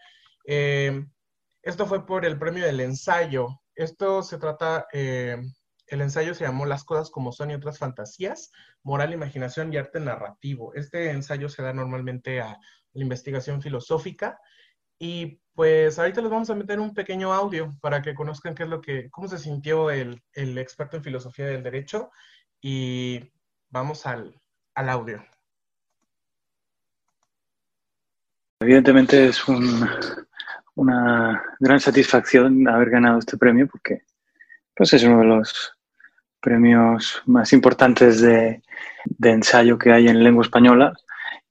[0.45, 3.61] esto fue por el premio del ensayo.
[3.75, 8.51] Esto se trata, el ensayo se llamó Las cosas como son y otras fantasías,
[8.83, 10.75] moral, imaginación y arte narrativo.
[10.75, 12.59] Este ensayo se da normalmente a
[12.92, 14.40] la investigación filosófica.
[14.98, 18.68] Y pues ahorita les vamos a meter un pequeño audio para que conozcan qué es
[18.68, 22.11] lo que, cómo se sintió el, el experto en filosofía del derecho.
[22.61, 23.33] Y
[23.70, 24.35] vamos al,
[24.74, 25.24] al audio.
[28.61, 29.88] Evidentemente es un,
[30.74, 34.03] una gran satisfacción haber ganado este premio porque
[34.74, 35.74] pues es uno de los
[36.40, 38.62] premios más importantes de,
[39.05, 40.96] de ensayo que hay en lengua española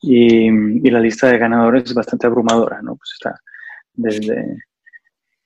[0.01, 2.95] y, la lista de ganadores es bastante abrumadora, ¿no?
[2.95, 3.39] Pues está
[3.93, 4.63] desde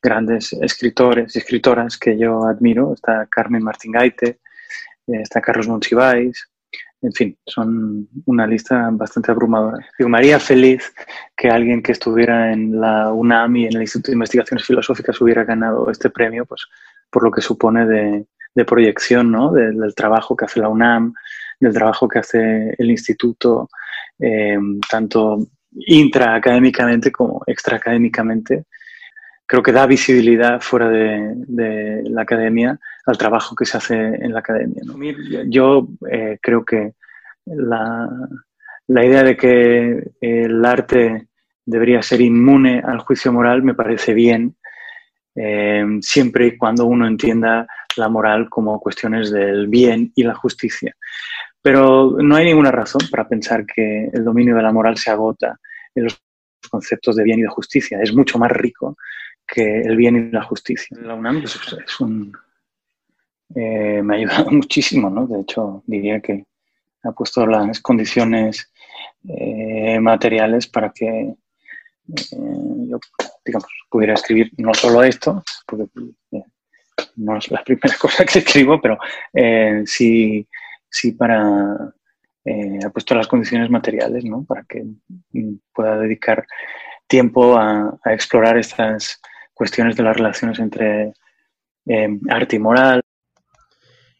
[0.02, 4.40] grandes escritores y escritoras que yo admiro, está Carmen Martín Gaite,
[5.08, 6.50] eh, está Carlos Monsiváis,
[7.02, 9.84] en fin, son una lista bastante abrumadora.
[9.98, 10.94] Digo, María feliz
[11.36, 15.44] que alguien que estuviera en la UNAM y en el Instituto de Investigaciones Filosóficas hubiera
[15.44, 16.68] ganado este premio, pues
[17.10, 19.52] por lo que supone de proyección, ¿no?
[19.52, 21.14] del trabajo que hace la UNAM,
[21.60, 23.70] del trabajo que hace el instituto,
[24.22, 24.58] eh,
[24.90, 28.66] tanto intraacadémicamente como extraacadémicamente.
[29.46, 34.40] creo que da visibilidad fuera de, la academia al trabajo que se hace en la
[34.40, 34.82] academia.
[35.48, 36.94] Yo eh, creo que
[37.46, 38.08] la,
[38.88, 41.28] idea de que el arte
[41.66, 44.56] debería ser inmune al juicio moral me parece bien,
[45.36, 50.96] eh, siempre y cuando uno entienda la moral como cuestiones del bien y la justicia.
[51.62, 55.60] Pero no hay ninguna razón para pensar que el dominio de la moral se agota
[55.94, 56.22] en los
[56.70, 58.00] conceptos de bien y de justicia.
[58.02, 58.98] Es mucho más rico
[59.48, 60.98] que el bien y la justicia.
[61.02, 62.34] La UNAM pues, es un,
[63.56, 65.28] eh, me ha ayudado muchísimo, ¿no?
[65.28, 66.46] De hecho, diría que
[67.04, 68.72] ha puesto las condiciones
[69.28, 71.36] eh, materiales para que eh,
[72.88, 73.00] yo,
[73.44, 75.86] digamos, pudiera escribir no solo esto, porque
[77.16, 78.98] no es la primera cosa que escribo, pero
[79.86, 80.48] sí,
[80.92, 81.94] sí para
[82.84, 84.44] ha puesto las condiciones materiales, ¿no?
[84.44, 84.84] Para que
[85.74, 86.46] pueda dedicar
[87.12, 89.20] tiempo a, explorar estas
[89.54, 91.14] cuestiones de las relaciones entre
[91.86, 93.02] eh, arte y moral.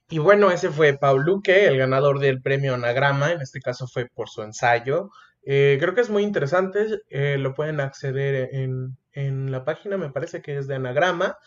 [0.10, 4.08] Y bueno, ese fue Paul Luque, el ganador del premio Anagrama, en este caso fue
[4.14, 5.10] por su ensayo.
[5.44, 10.10] Eh, creo que es muy interesante, eh, lo pueden acceder en, en la página, me
[10.10, 11.38] parece que es de Anagrama.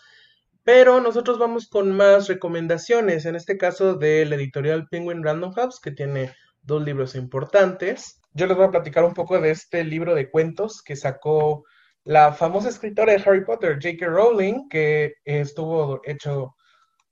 [0.64, 5.90] Pero nosotros vamos con más recomendaciones, en este caso del editorial Penguin Random House, que
[5.90, 8.20] tiene dos libros importantes.
[8.32, 11.64] Yo les voy a platicar un poco de este libro de cuentos que sacó
[12.04, 14.06] la famosa escritora de Harry Potter, J.K.
[14.06, 16.54] Rowling, que estuvo hecho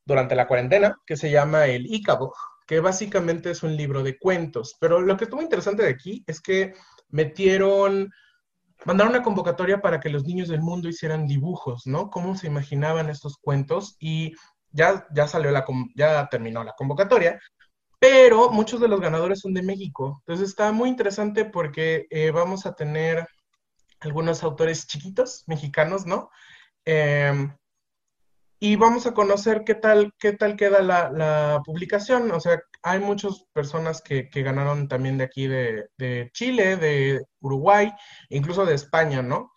[0.05, 2.35] durante la cuarentena, que se llama El Ícabo,
[2.67, 4.77] que básicamente es un libro de cuentos.
[4.81, 6.75] Pero lo que estuvo interesante de aquí es que
[7.11, 8.11] metieron,
[8.85, 12.11] mandaron una convocatoria para que los niños del mundo hicieran dibujos, ¿no?
[12.11, 14.35] Cómo se imaginaban estos cuentos y
[14.71, 15.64] ya, ya salió la,
[15.95, 17.40] ya terminó la convocatoria,
[17.99, 20.23] pero muchos de los ganadores son de México.
[20.27, 23.27] Entonces está muy interesante porque eh, vamos a tener
[24.01, 26.31] algunos autores chiquitos, mexicanos, ¿no?
[26.85, 27.55] Em,
[28.64, 32.31] y vamos a conocer qué tal, qué tal queda la, publicación.
[32.31, 37.92] O sea, hay muchas personas que, ganaron también de aquí de, Chile, de Uruguay,
[38.29, 39.51] incluso de España, ¿no?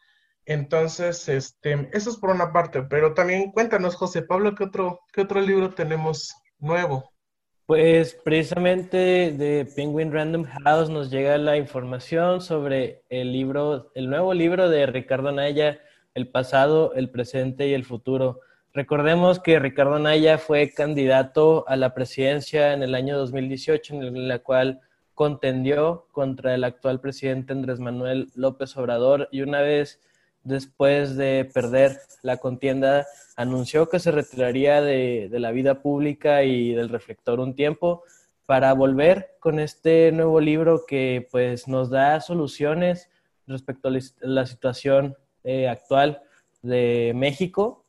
[0.47, 5.21] Entonces, este, eso es por una parte, pero también cuéntanos, José Pablo, ¿qué otro, qué
[5.21, 7.13] otro libro tenemos nuevo?
[7.67, 14.33] Pues precisamente de Penguin Random House nos llega la información sobre el libro, el nuevo
[14.33, 15.79] libro de Ricardo Naya,
[16.15, 18.39] El pasado, el presente y el futuro.
[18.75, 24.39] Recordemos que Ricardo Naya fue candidato a la presidencia en el año 2018, en la
[24.39, 24.81] cual
[25.13, 30.01] contendió contra el actual presidente Andrés Manuel López Obrador y una vez
[30.43, 33.07] después de perder la contienda,
[33.37, 38.03] anunció que se retiraría de, la vida pública y del reflector un tiempo
[38.45, 43.09] para volver con este nuevo libro que pues nos da soluciones
[43.47, 46.23] respecto a la situación eh, actual
[46.61, 47.84] de México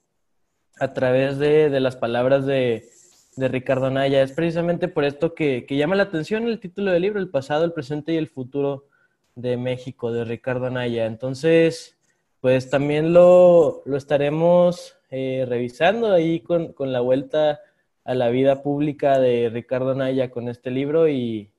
[0.79, 2.89] a través de, las palabras de,
[3.37, 4.23] Ricardo Naya.
[4.23, 7.65] Es precisamente por esto que, que, llama la atención el título del libro, El pasado,
[7.65, 8.87] el presente y el futuro
[9.35, 11.07] de México, de Ricardo Naya.
[11.07, 11.97] Entonces,
[12.41, 17.61] pues también lo, estaremos eh, revisando ahí con, la vuelta
[18.05, 21.51] a la vida pública de Ricardo Naya con este libro y,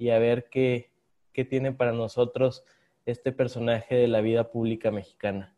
[0.00, 0.90] a ver qué,
[1.32, 2.64] qué tiene para nosotros
[3.06, 5.54] este personaje de la vida pública mexicana.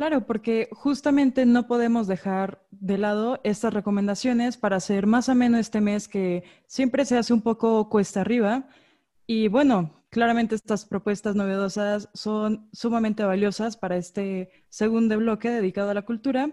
[0.00, 5.60] Claro, porque justamente no podemos dejar de lado estas recomendaciones para hacer más o menos
[5.60, 8.66] este mes que siempre se hace un poco cuesta arriba.
[9.26, 15.94] Y bueno, Claramente estas propuestas novedosas son sumamente valiosas para este segundo bloque dedicado a
[15.94, 16.50] la cultura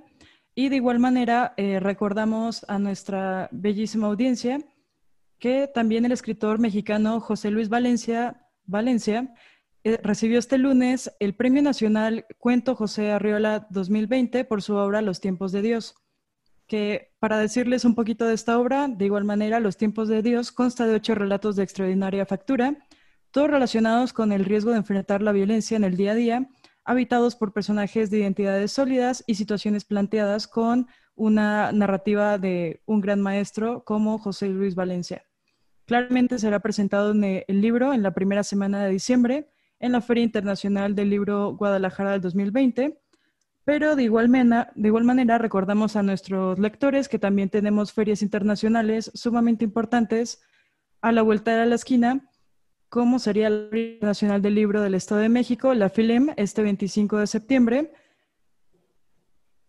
[0.53, 4.59] y de igual manera eh, recordamos a nuestra bellísima audiencia
[5.39, 9.33] que también el escritor mexicano José Luis Valencia, Valencia
[9.87, 15.21] eh, recibió este lunes el Premio Nacional Cuento José Arriola 2020 por su obra Los
[15.21, 15.95] tiempos de Dios
[16.67, 20.51] que para decirles un poquito de esta obra, de igual manera, Los tiempos de Dios
[20.51, 22.77] consta de ocho relatos de extraordinaria factura
[23.31, 26.49] todos relacionados con el riesgo de enfrentar la violencia en el día a día,
[26.83, 33.21] habitados por personajes de identidades sólidas y situaciones planteadas con una narrativa de un gran
[33.21, 35.23] maestro como José Luis Valencia.
[35.85, 40.23] Claramente será presentado en el libro en la primera semana de diciembre en la Feria
[40.23, 42.99] Internacional del Libro Guadalajara del 2020,
[43.63, 49.11] pero de igual, de igual manera recordamos a nuestros lectores que también tenemos ferias internacionales
[49.13, 50.41] sumamente importantes
[51.01, 52.29] a la vuelta de la esquina
[52.89, 57.17] cómo sería la Feria Nacional del Libro del Estado de México, la FILEM, este 25
[57.17, 57.91] de septiembre.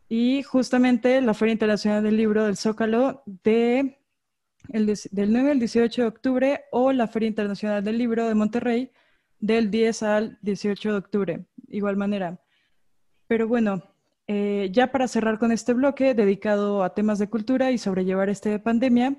[0.08, 3.98] Y justamente la Feria Internacional del Libro del Zócalo de,
[4.68, 8.92] del 9 al 18 de octubre o la Feria Internacional del Libro de Monterrey
[9.40, 11.46] del 10 al 18 de octubre.
[11.68, 12.40] Igual manera.
[13.26, 13.82] Pero bueno,
[14.26, 18.62] eh, ya para cerrar con este bloque dedicado a temas de cultura y sobrellevar esta
[18.62, 19.16] pandemia,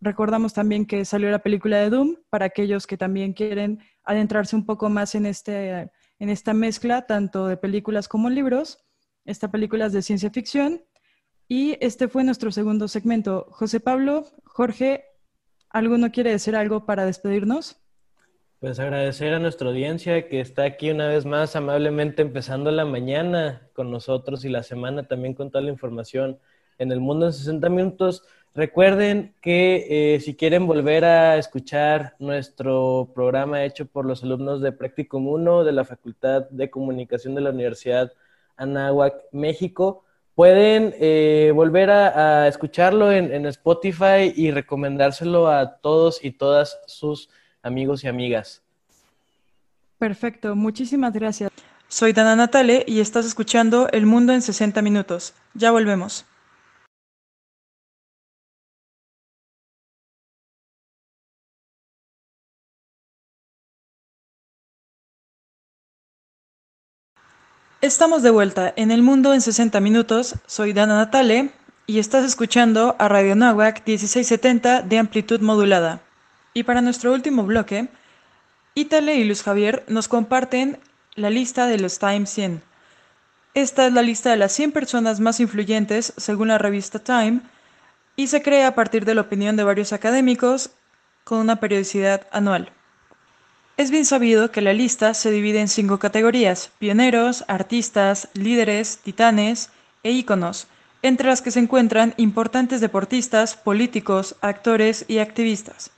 [0.00, 4.66] recordamos también que salió la película de Doom para aquellos que también quieren adentrarse un
[4.66, 8.84] poco más en, este, en esta mezcla, tanto de películas como libros.
[9.24, 10.82] Esta película es de ciencia ficción.
[11.48, 13.46] Y este fue nuestro segundo segmento.
[13.50, 15.04] José Pablo, Jorge,
[15.68, 17.81] ¿alguno quiere decir algo para despedirnos?
[18.62, 23.68] Pues agradecer a nuestra audiencia que está aquí una vez más amablemente empezando la mañana
[23.72, 26.38] con nosotros y la semana también con toda la información
[26.78, 28.22] en el mundo en 60 minutos.
[28.54, 34.70] Recuerden que eh, si quieren volver a escuchar nuestro programa hecho por los alumnos de
[34.70, 38.12] Practicum 1 de la Facultad de Comunicación de la Universidad
[38.56, 40.04] Anáhuac, México,
[40.36, 47.28] pueden eh, volver a, escucharlo en, en Spotify y recomendárselo a todos y todas sus
[47.62, 48.62] amigos y amigas.
[49.98, 51.50] Perfecto, muchísimas gracias.
[51.88, 55.34] Soy Dana Natale y estás escuchando El Mundo en 60 Minutos.
[55.54, 56.24] Ya volvemos.
[67.82, 70.36] Estamos de vuelta en El Mundo en 60 Minutos.
[70.46, 71.50] Soy Dana Natale
[71.86, 76.00] y estás escuchando a Radio Nahuac 1670 de amplitud modulada.
[76.54, 77.88] Y para nuestro último bloque,
[78.74, 80.78] Ítale y Luis Javier nos comparten
[81.14, 82.62] la lista de los Time 100.
[83.54, 87.40] Esta es la lista de las 100 personas más influyentes según la revista Time
[88.16, 90.70] y se crea a partir de la opinión de varios académicos
[91.24, 92.72] con una periodicidad anual.
[93.76, 99.70] Es bien sabido que la lista se divide en cinco categorías, pioneros, artistas, líderes, titanes
[100.02, 100.66] e íconos,
[101.02, 105.90] entre las que se encuentran importantes deportistas, políticos, actores y activistas.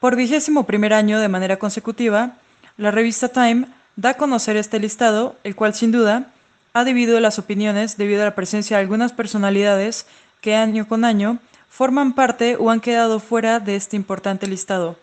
[0.00, 2.38] Por vigésimo primer año de manera consecutiva,
[2.78, 6.32] la revista Time da a conocer este listado, el cual sin duda
[6.72, 10.06] ha dividido las opiniones debido a la presencia de algunas personalidades
[10.40, 11.38] que año con año
[11.68, 14.96] forman parte o han quedado fuera de este importante listado.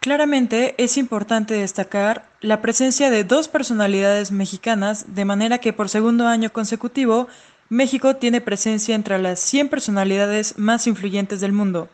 [0.00, 6.26] Claramente es importante destacar la presencia de dos personalidades mexicanas, de manera que por segundo
[6.26, 7.28] año consecutivo
[7.68, 11.90] México tiene presencia entre las 100 personalidades más influyentes del mundo.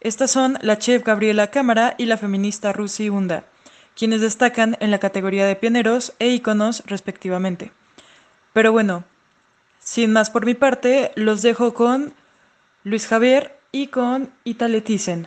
[0.00, 3.44] Estas son la chef Gabriela Cámara y la feminista Rusi Hunda,
[3.96, 7.72] quienes destacan en la categoría de pioneros e íconos respectivamente.
[8.52, 9.04] Pero bueno,
[9.80, 12.14] sin más por mi parte, los dejo con
[12.84, 15.26] Luis Javier y con Ita Leticen.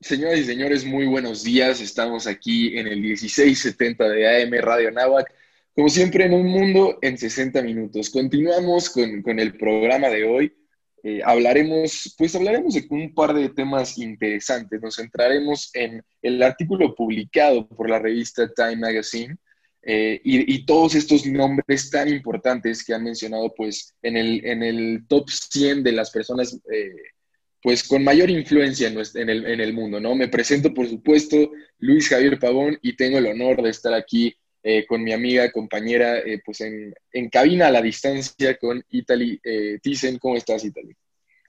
[0.00, 1.80] Señoras y señores, muy buenos días.
[1.82, 5.30] Estamos aquí en el 1670 de AM Radio Náhuac.
[5.74, 8.08] Como siempre, en un mundo en 60 minutos.
[8.08, 10.52] Continuamos con, con el programa de hoy.
[11.08, 14.82] Eh, hablaremos, pues hablaremos de un par de temas interesantes.
[14.82, 19.36] Nos centraremos en el artículo publicado por la revista Time Magazine
[19.82, 25.06] eh, y, todos estos nombres tan importantes que han mencionado pues en el, en el
[25.06, 26.90] top 100 de las personas eh,
[27.62, 30.16] pues con mayor influencia en, el, en el mundo, ¿no?
[30.16, 34.34] Me presento, por supuesto, Luis Javier Pavón y tengo el honor de estar aquí
[34.88, 40.18] con mi amiga, compañera, pues en, en, cabina a la distancia con Italy eh, Thyssen.
[40.18, 40.94] ¿Cómo estás, Italy?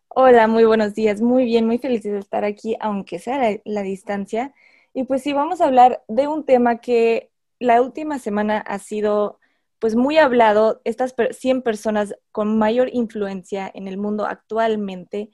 [0.09, 1.21] Hola, muy buenos días.
[1.21, 4.53] Muy bien, muy feliz de estar aquí, aunque sea la, la distancia.
[4.93, 9.39] Y pues sí, vamos a hablar de un tema que la última semana ha sido
[9.79, 15.29] pues muy hablado, estas 100 personas con mayor influencia en el mundo actualmente.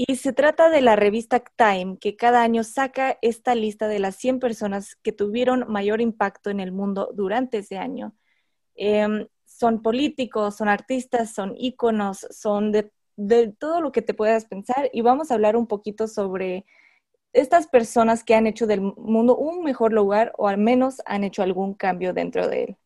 [0.00, 4.14] Y se trata de la revista Time, que cada año saca esta lista de las
[4.16, 8.14] 100 personas que tuvieron mayor impacto en el mundo durante ese año.
[8.76, 14.46] Em, son políticos, son artistas, son íconos, son de de todo lo que te puedas
[14.46, 16.64] pensar y vamos a hablar un poquito sobre
[17.32, 21.42] estas personas que han hecho del mundo un mejor lugar o al menos han hecho
[21.42, 22.76] algún cambio dentro de él.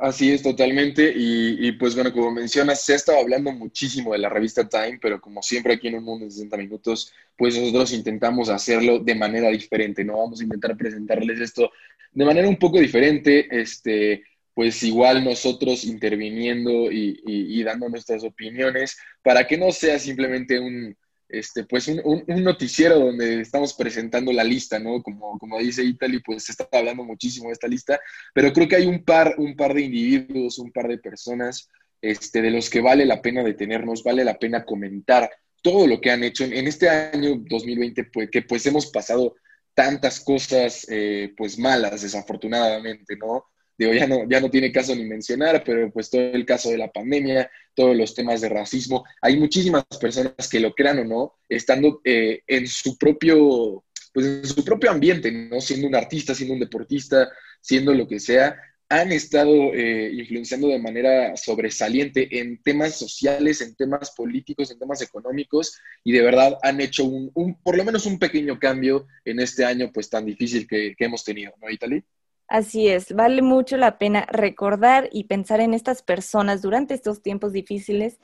[0.00, 1.12] Así es, totalmente.
[1.14, 5.20] Y, pues bueno, como mencionas, se ha estado hablando muchísimo de la revista Time, pero
[5.20, 9.50] como siempre aquí en Un Mundo de 60 Minutos, pues nosotros intentamos hacerlo de manera
[9.50, 10.16] diferente, ¿no?
[10.16, 11.70] Vamos a intentar presentarles esto
[12.12, 14.24] de manera un poco diferente, este,
[14.54, 20.96] pues igual nosotros interviniendo y, dando nuestras opiniones para que no sea simplemente un,
[21.30, 25.02] este, pues un, noticiero donde estamos presentando la lista, ¿no?
[25.02, 28.00] Como, como dice Italy, pues se está hablando muchísimo de esta lista,
[28.34, 31.68] pero creo que hay un par, un par de individuos, un par de personas
[32.02, 35.30] este, de los que vale la pena detenernos, vale la pena comentar
[35.62, 39.36] todo lo que han hecho en, este año 2020, pues, que pues hemos pasado
[39.74, 43.44] tantas cosas eh, pues malas, desafortunadamente, ¿no?
[43.80, 46.76] Digo, ya no, ya no tiene caso ni mencionar, pero pues todo el caso de
[46.76, 51.38] la pandemia, todos los temas de racismo, hay muchísimas personas que lo crean o no,
[51.48, 55.62] estando eh, en su propio, pues en su propio ambiente, ¿no?
[55.62, 57.30] Siendo un artista, siendo un deportista,
[57.62, 58.54] siendo lo que sea,
[58.90, 65.00] han estado eh, influenciando de manera sobresaliente en temas sociales, en temas políticos, en temas
[65.00, 69.64] económicos, y de verdad han hecho un, por lo menos un pequeño cambio en este
[69.64, 72.04] año pues tan difícil que, que hemos tenido, ¿no, Italy?
[72.50, 77.52] Así es, vale mucho la pena recordar y pensar en estas personas durante estos tiempos
[77.52, 78.18] difíciles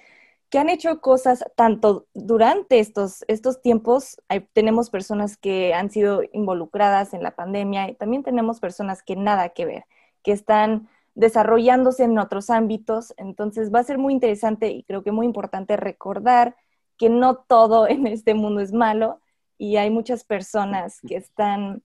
[0.50, 4.16] que han hecho cosas tanto durante estos, estos tiempos.
[4.52, 9.50] tenemos personas que han sido involucradas en la pandemia y también tenemos personas que nada
[9.50, 9.84] que ver,
[10.24, 13.14] que están desarrollándose en otros ámbitos.
[13.18, 16.56] Entonces va a ser muy interesante y creo que muy importante recordar
[16.98, 19.20] que no todo en este mundo es malo
[19.56, 21.84] y hay muchas personas que están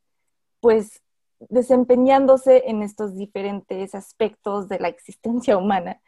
[0.60, 1.04] pues
[1.50, 6.02] desempeñándose en estos diferentes aspectos de la existencia humana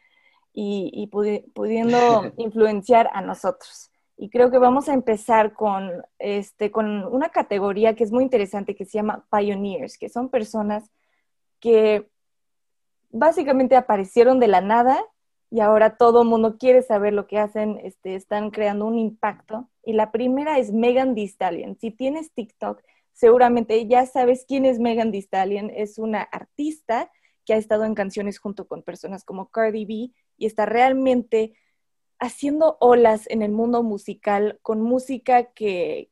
[0.52, 1.96] y, pudiendo
[2.36, 3.90] influenciar a nosotros.
[4.16, 8.76] Y creo que vamos a empezar con, este, con una categoría que es muy interesante
[8.76, 10.88] que se llama pioneers, que son personas
[11.58, 12.08] que
[13.10, 15.04] básicamente aparecieron de la nada
[15.50, 19.68] y ahora todo el mundo quiere saber lo que hacen, este, están creando un impacto.
[19.84, 21.76] Y la primera es Megan Thee Stallion.
[21.78, 22.82] Si tienes TikTok,
[23.14, 25.70] seguramente ya sabes quién es Megan Thee Stallion.
[25.70, 27.10] Es una artista
[27.46, 31.54] que ha estado en canciones junto con personas como Cardi B y está realmente
[32.18, 36.10] haciendo olas en el mundo musical con música que,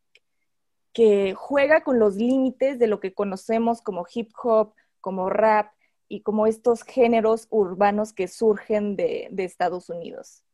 [0.92, 5.72] que juega con los límites de lo que conocemos como hip hop, como rap
[6.08, 10.44] y como estos géneros urbanos que surgen de, de Estados Unidos.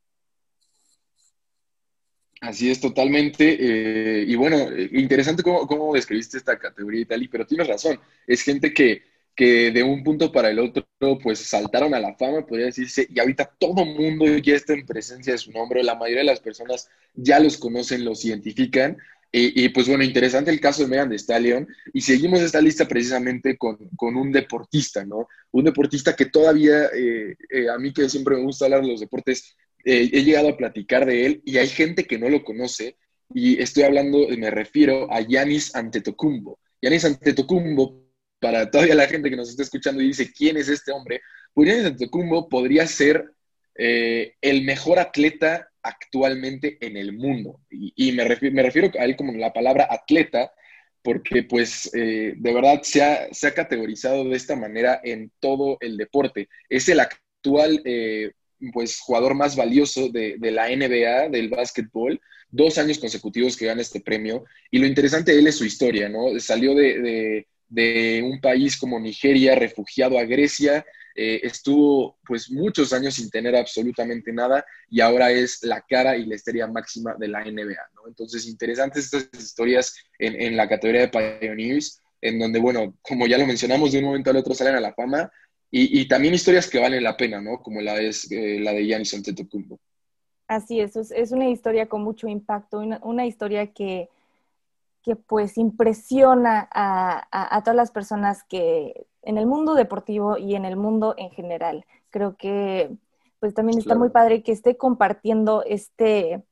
[2.40, 3.56] Así es, totalmente.
[3.58, 7.98] Eh, y bueno, eh, interesante cómo, cómo, describiste esta categoría y tal, pero tienes razón.
[8.26, 9.02] Es gente que,
[9.34, 10.86] que de un punto para el otro,
[11.22, 15.32] pues saltaron a la fama, podría decirse, y ahorita todo mundo ya está en presencia
[15.32, 15.82] de su nombre.
[15.82, 18.96] La mayoría de las personas ya los conocen, los identifican.
[19.30, 21.68] Y, pues bueno, interesante el caso de Megan de Stallion.
[21.92, 25.28] Y seguimos esta lista precisamente con, con un deportista, ¿no?
[25.50, 27.36] Un deportista que todavía, eh,
[27.70, 29.54] a mí que siempre me gusta hablar de los deportes,
[29.84, 32.96] eh, he llegado a platicar de él y hay gente que no lo conoce
[33.34, 36.58] y estoy hablando, me refiero a Yanis Antetokounmpo.
[36.80, 38.04] Yanis Antetokounmpo,
[38.38, 41.20] para todavía la gente que nos está escuchando y dice, ¿quién es este hombre?
[41.52, 43.32] Pues Yanis Antetokounmpo podría ser
[43.74, 47.60] eh, el mejor atleta actualmente en el mundo.
[47.70, 50.52] Y, me, refiero, a él como la palabra atleta,
[51.02, 56.48] porque pues eh, de verdad se ha, categorizado de esta manera en todo el deporte.
[56.68, 57.82] Es el actual
[58.72, 64.00] pues, jugador más valioso de, la NBA, del básquetbol, dos años consecutivos que gana este
[64.00, 64.44] premio.
[64.70, 66.38] Y lo interesante de él es su historia, ¿no?
[66.40, 67.46] Salió de,
[68.24, 70.84] un país como Nigeria, refugiado a Grecia,
[71.14, 76.24] eh, estuvo pues muchos años sin tener absolutamente nada y ahora es la cara y
[76.24, 78.06] la estrella máxima de la NBA, ¿no?
[78.06, 83.38] Entonces, interesantes estas historias en, en la categoría de Pioneers, en donde, bueno, como ya
[83.38, 85.30] lo mencionamos, de un momento al otro salen a la fama,
[85.70, 87.60] y, también historias que valen la pena, ¿no?
[87.62, 89.78] Como la, es, eh, la de Giannis Antetokounmpo.
[90.46, 94.08] Así es, es una historia con mucho impacto, una, historia que,
[95.02, 100.64] que, pues impresiona a, a, todas las personas que en el mundo deportivo y en
[100.64, 101.84] el mundo en general.
[102.08, 102.90] Creo que
[103.40, 106.42] pues también está muy padre que esté compartiendo este,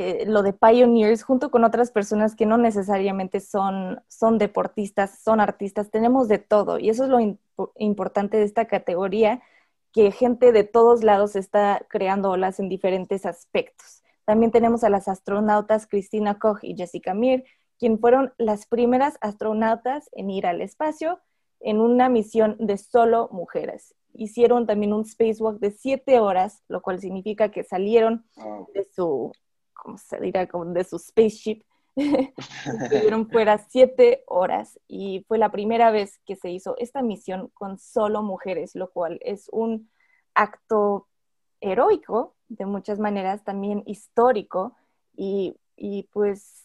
[0.00, 5.40] eh, lo de pioneers junto con otras personas que no necesariamente son, son deportistas, son
[5.40, 7.18] artistas, tenemos de todo y eso es lo
[7.74, 9.42] importante de esta categoría,
[9.92, 14.04] que gente de todos lados está creando olas en diferentes aspectos.
[14.24, 17.42] También tenemos a las astronautas Christina Koch y Jessica Mir,
[17.76, 21.18] quien fueron las primeras astronautas en ir al espacio
[21.58, 23.96] en una misión de solo mujeres.
[24.14, 28.24] Hicieron también un spacewalk de siete horas, lo cual significa que salieron
[28.74, 29.32] de su
[29.78, 31.62] como se dirá, como de su spaceship.
[31.96, 37.78] Estuvieron fuera siete horas y fue la primera vez que se hizo esta misión con
[37.78, 39.90] solo mujeres, lo cual es un
[40.34, 41.08] acto
[41.60, 44.76] heroico, de muchas maneras también histórico
[45.16, 46.64] y, y pues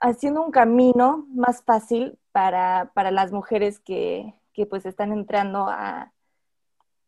[0.00, 6.12] haciendo un camino más fácil para, para las mujeres que, que, pues están entrando a,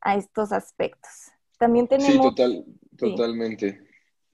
[0.00, 1.30] a estos aspectos.
[1.58, 2.12] También tenemos...
[2.12, 2.64] Sí, total,
[2.96, 3.89] totalmente.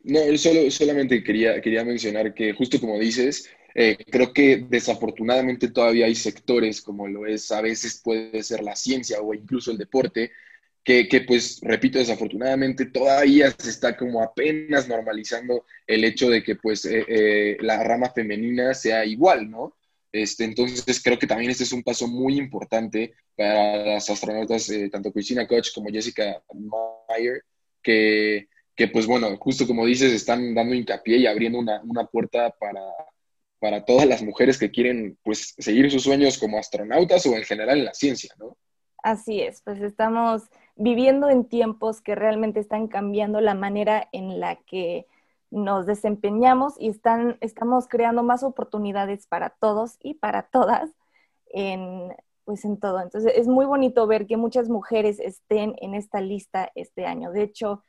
[0.07, 6.07] No, solo, solamente quería, quería mencionar que justo como dices, eh, creo que desafortunadamente todavía
[6.07, 10.31] hay sectores, como lo es a veces puede ser la ciencia o incluso el deporte,
[10.85, 16.55] que, que, pues, repito, desafortunadamente todavía se está como apenas normalizando el hecho de que
[16.55, 19.77] pues eh, eh, la rama femenina sea igual, ¿no?
[20.13, 25.13] Este, entonces creo que también este es un paso muy importante para las astronautas, tanto
[25.13, 26.41] Christina Koch como Jessica
[27.09, 27.43] Meyer,
[27.83, 32.83] que que pues bueno, justo como dices, están dando hincapié y abriendo una, puerta para,
[33.59, 37.79] para todas las mujeres que quieren pues seguir sus sueños como astronautas o en general
[37.79, 38.57] en la ciencia, ¿no?
[39.03, 40.43] Así es, pues estamos
[40.75, 45.07] viviendo en tiempos que realmente están cambiando la manera en la que
[45.51, 50.91] nos desempeñamos y están, estamos creando más oportunidades para todos y para todas
[51.51, 52.15] en,
[52.45, 53.01] pues en todo.
[53.01, 57.31] Entonces es muy bonito ver que muchas mujeres estén en esta lista este año.
[57.31, 57.85] De hecho,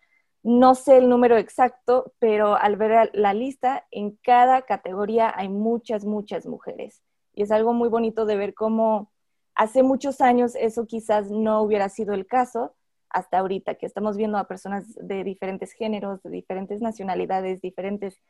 [0.48, 6.06] no sé el número exacto, pero al ver la lista, en cada categoría hay muchas,
[6.06, 7.04] muchas mujeres.
[7.34, 9.12] Y es algo muy bonito de ver cómo
[9.56, 12.76] hace muchos años eso quizás no hubiera sido el caso,
[13.10, 18.22] hasta ahorita, que estamos viendo a personas de diferentes géneros, de diferentes nacionalidades, diferentes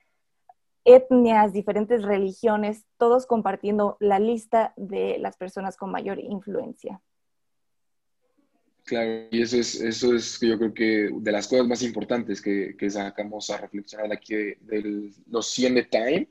[0.86, 6.99] etnias, diferentes religiones, todos compartiendo la lista de las personas con mayor influencia.
[8.88, 12.73] Claro, y eso es, eso es yo creo que de las cosas más importantes que,
[12.77, 16.29] que sacamos a reflexionar aquí de, los 100 de Time,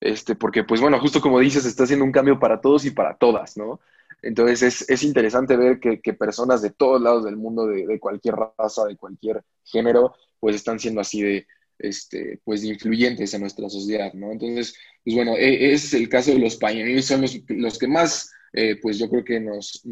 [0.00, 3.16] este, porque pues bueno, justo como dices, está haciendo un cambio para todos y para
[3.16, 3.80] todas, ¿no?
[4.22, 7.98] Entonces es, es interesante ver que, que, personas de todos lados del mundo, de, de,
[7.98, 11.48] cualquier raza, de cualquier género, pues están siendo así de,
[11.80, 14.30] este, pues influyentes en nuestra sociedad, ¿no?
[14.30, 17.88] Entonces, pues bueno, e, ese es el caso de los pioneers, son los, los que
[17.88, 19.82] más, eh, pues yo creo que nos,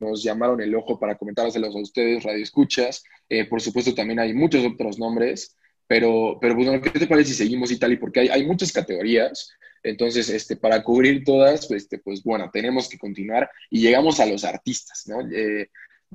[0.00, 3.02] nos llamaron el ojo para comentárselos a ustedes, Radio Escuchas.
[3.28, 5.56] Eh, por supuesto, también hay muchos otros nombres,
[5.86, 7.92] pero, pero pues bueno, ¿qué te parece si seguimos y tal?
[7.92, 9.50] Y porque hay, hay muchas categorías,
[9.84, 14.26] entonces, este, para cubrir todas, pues, este, pues bueno, tenemos que continuar y llegamos a
[14.26, 15.20] los artistas, ¿no?
[15.30, 15.68] Eh,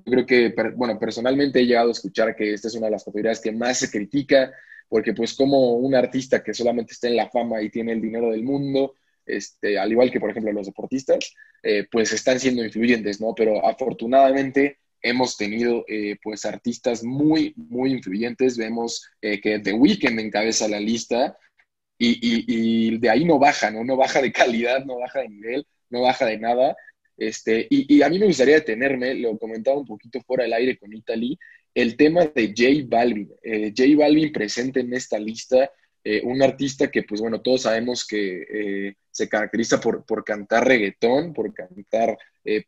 [0.04, 3.40] creo que, bueno, personalmente he llegado a escuchar que esta es una de las categorías
[3.40, 4.52] que más se critica,
[4.88, 8.32] porque pues como un artista que solamente está en la fama y tiene el dinero
[8.32, 8.96] del mundo,
[9.38, 13.34] este, al igual que por ejemplo los deportistas, eh, pues están siendo influyentes, ¿no?
[13.36, 18.58] Pero afortunadamente hemos tenido eh, pues artistas muy, muy influyentes.
[18.58, 21.38] Vemos que The Weeknd encabeza la lista
[21.98, 23.84] y, de ahí no baja, ¿no?
[23.84, 26.76] No baja de calidad, no baja de nivel, no baja de nada.
[27.18, 30.94] Este, y, a mí me gustaría detenerme, lo comentaba un poquito fuera del aire con
[30.94, 31.38] Italy,
[31.74, 33.30] el tema de J Balvin.
[33.44, 35.70] Eh, J Balvin presente en esta lista,
[36.04, 40.68] eh, un artista que, pues bueno, todos sabemos que eh, se caracteriza por, por, cantar
[40.68, 42.18] reggaetón, por cantar,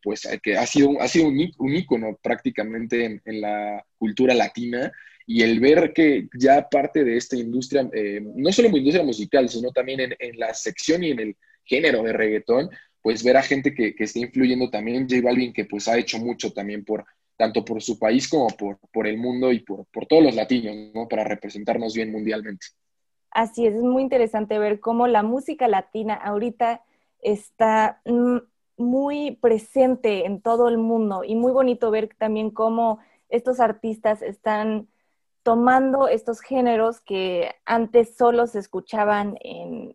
[0.03, 4.91] pues que ha sido, ha sido un, un ícono prácticamente en, en la cultura latina
[5.25, 9.71] y el ver que ya parte de esta industria, eh, no solo industria musical, sino
[9.71, 12.69] también en, la sección y en el género de reggaetón,
[13.01, 16.19] pues ver a gente que, que está influyendo también, J Balvin, que pues ha hecho
[16.19, 17.05] mucho también por,
[17.37, 20.75] tanto por su país como por, por el mundo y por, por todos los latinos,
[20.93, 21.07] ¿no?
[21.07, 22.67] Para representarnos bien mundialmente.
[23.31, 26.81] Así es, es muy interesante ver cómo la música latina ahorita
[27.19, 28.37] está mm,
[28.77, 34.87] muy presente en todo el mundo y muy bonito ver también cómo estos artistas están
[35.43, 39.93] tomando estos géneros que antes solo se escuchaban en,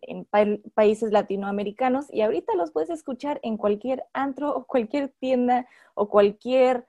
[0.73, 6.85] países latinoamericanos y ahorita los puedes escuchar en cualquier antro o cualquier tienda o cualquier,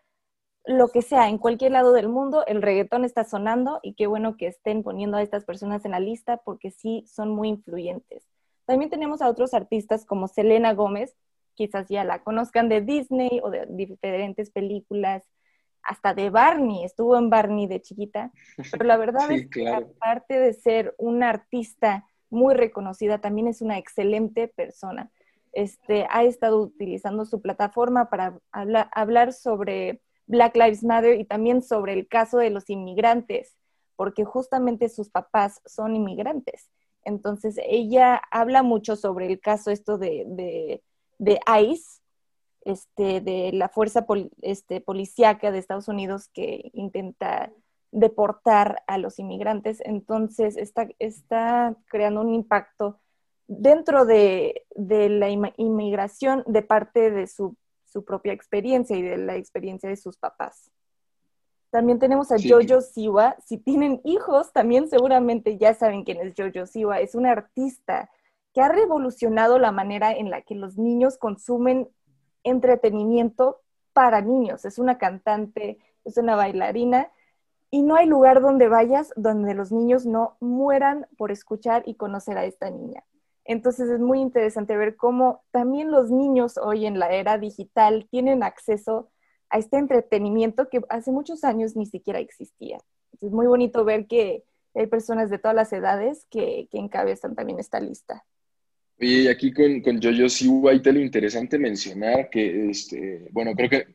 [0.68, 4.36] lo que sea, en cualquier lado del mundo, el reggaetón está sonando y qué bueno
[4.36, 8.28] que estén poniendo a estas personas en la lista porque sí son muy influyentes.
[8.66, 11.16] También tenemos a otros artistas como Selena Gómez,
[11.54, 15.24] quizás ya la conozcan de Disney o de diferentes películas
[15.82, 18.30] hasta de Barney, estuvo en Barney de chiquita,
[18.70, 23.78] pero la verdad es que aparte de ser una artista muy reconocida, también es una
[23.78, 25.10] excelente persona.
[25.54, 31.94] Este, ha estado utilizando su plataforma para hablar sobre Black Lives Matter y también sobre
[31.94, 33.56] el caso de los inmigrantes,
[33.96, 36.70] porque justamente sus papás son inmigrantes.
[37.04, 40.82] Entonces, ella habla mucho sobre el caso esto de, de,
[41.18, 42.00] de ICE,
[42.64, 44.06] este, de la fuerza
[44.42, 47.50] este, policíaca de Estados Unidos que intenta
[47.90, 49.80] deportar a los inmigrantes.
[49.84, 53.00] Entonces, está, está creando un impacto
[53.46, 57.56] dentro de, la inmigración de parte de su,
[58.04, 60.70] propia experiencia y de la experiencia de sus papás.
[61.70, 63.36] También tenemos a Jojo Siwa.
[63.44, 67.00] Si tienen hijos, también seguramente ya saben quién es Jojo Siwa.
[67.00, 68.10] Es un artista
[68.54, 71.88] que ha revolucionado la manera en la que los niños consumen
[72.42, 73.60] entretenimiento
[73.92, 74.64] para niños.
[74.64, 77.10] Es una cantante, es una bailarina
[77.70, 82.38] y no hay lugar donde vayas donde los niños no mueran por escuchar y conocer
[82.38, 83.04] a esta niña.
[83.48, 88.42] Entonces es muy interesante ver cómo también los niños hoy en la era digital tienen
[88.42, 89.10] acceso
[89.48, 92.76] a este entretenimiento que hace muchos años ni siquiera existía.
[93.22, 94.44] Es muy bonito ver que
[94.74, 98.22] hay personas de todas las edades que, que encabezan también esta lista.
[98.98, 103.86] Y aquí con, con Jojo Siwa, lo interesante mencionar que, este, bueno, creo que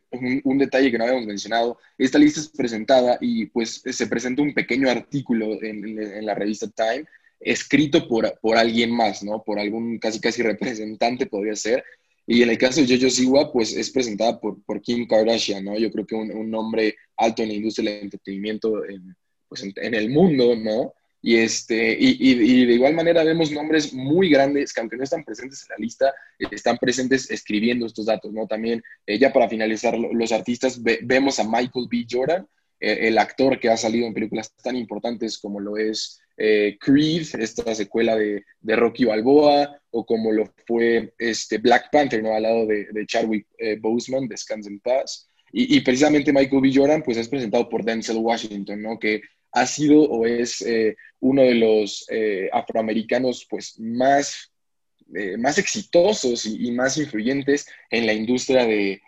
[0.45, 4.55] un, detalle que no habíamos mencionado, esta lista es presentada y pues se presenta un
[4.55, 7.05] pequeño artículo en, en la revista Time,
[7.45, 9.43] escrito por, por alguien más, ¿no?
[9.43, 11.83] Por algún casi casi representante podría ser.
[12.25, 15.77] Y en el caso de Jojo Siwa, pues es presentada por, por Kim Kardashian, ¿no?
[15.77, 19.15] Yo creo que un, un nombre alto en la industria del entretenimiento en,
[19.49, 20.93] pues en, el mundo, ¿no?
[21.21, 25.23] Y, este, y, y, de igual manera vemos nombres muy grandes que aunque no están
[25.23, 26.13] presentes en la lista,
[26.51, 28.45] están presentes escribiendo estos datos, ¿no?
[28.45, 32.05] También, eh, ya para finalizar, los artistas, vemos a Michael B.
[32.09, 32.47] Jordan,
[32.83, 37.73] el actor que ha salido en películas tan importantes como lo es eh, Creed, esta
[37.75, 42.33] secuela de, de, Rocky Balboa, o como lo fue este Black Panther, ¿no?
[42.33, 43.47] Al lado de, de Chadwick
[43.79, 45.29] Boseman, Descanse en Paz.
[45.51, 46.71] Y, y, precisamente Michael B.
[46.73, 48.97] Jordan, pues es presentado por Denzel Washington, ¿no?
[48.97, 49.21] Que
[49.53, 54.51] ha sido o es eh, uno de los eh, afroamericanos pues, más,
[55.15, 59.01] eh, más exitosos y, más influyentes en la industria de,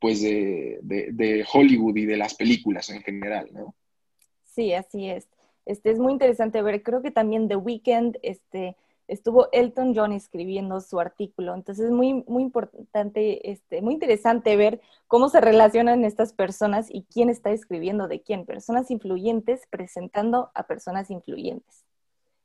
[0.00, 3.74] pues, de, Hollywood y de las películas en general, ¿no?
[4.44, 5.28] Sí, así es.
[5.66, 8.76] Este, es muy interesante ver, creo que también The Weeknd, este,
[9.10, 11.54] estuvo Elton John escribiendo su artículo.
[11.54, 17.02] Entonces es muy, muy importante, este, muy interesante ver cómo se relacionan estas personas y
[17.02, 18.46] quién está escribiendo de quién.
[18.46, 21.84] Personas influyentes presentando a personas influyentes.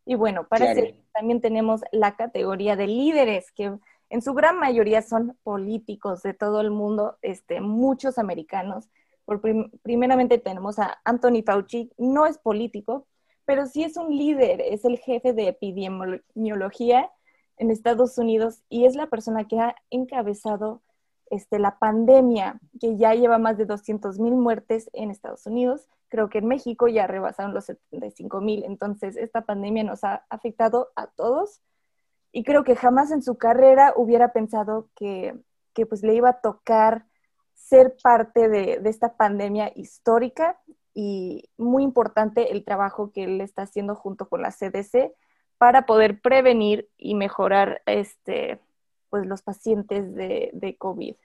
[0.05, 0.75] Y bueno, para
[1.13, 3.75] también tenemos la categoría de líderes, que
[4.09, 8.89] en su gran mayoría son políticos de todo el mundo, este, muchos americanos.
[9.25, 9.41] Por
[9.81, 13.07] primeramente tenemos a Anthony Fauci, no es político,
[13.45, 17.11] pero sí es un líder, es el jefe de epidemiología
[17.57, 20.81] en Estados Unidos y es la persona que ha encabezado
[21.29, 25.87] este, la pandemia, que ya lleva más de 200 mil muertes en Estados Unidos.
[26.09, 28.63] Creo que en México ya rebasaron los 75 mil.
[28.63, 31.61] Entonces, esta pandemia nos ha afectado a todos
[32.35, 35.39] y creo que jamás en su carrera hubiera pensado que,
[35.73, 37.05] que pues le iba a tocar
[37.53, 40.59] ser parte de, esta pandemia histórica
[40.93, 45.13] y muy importante el trabajo que él está haciendo junto con la CDC
[45.57, 48.59] para poder prevenir y mejorar este,
[49.09, 51.15] pues, los pacientes de COVID.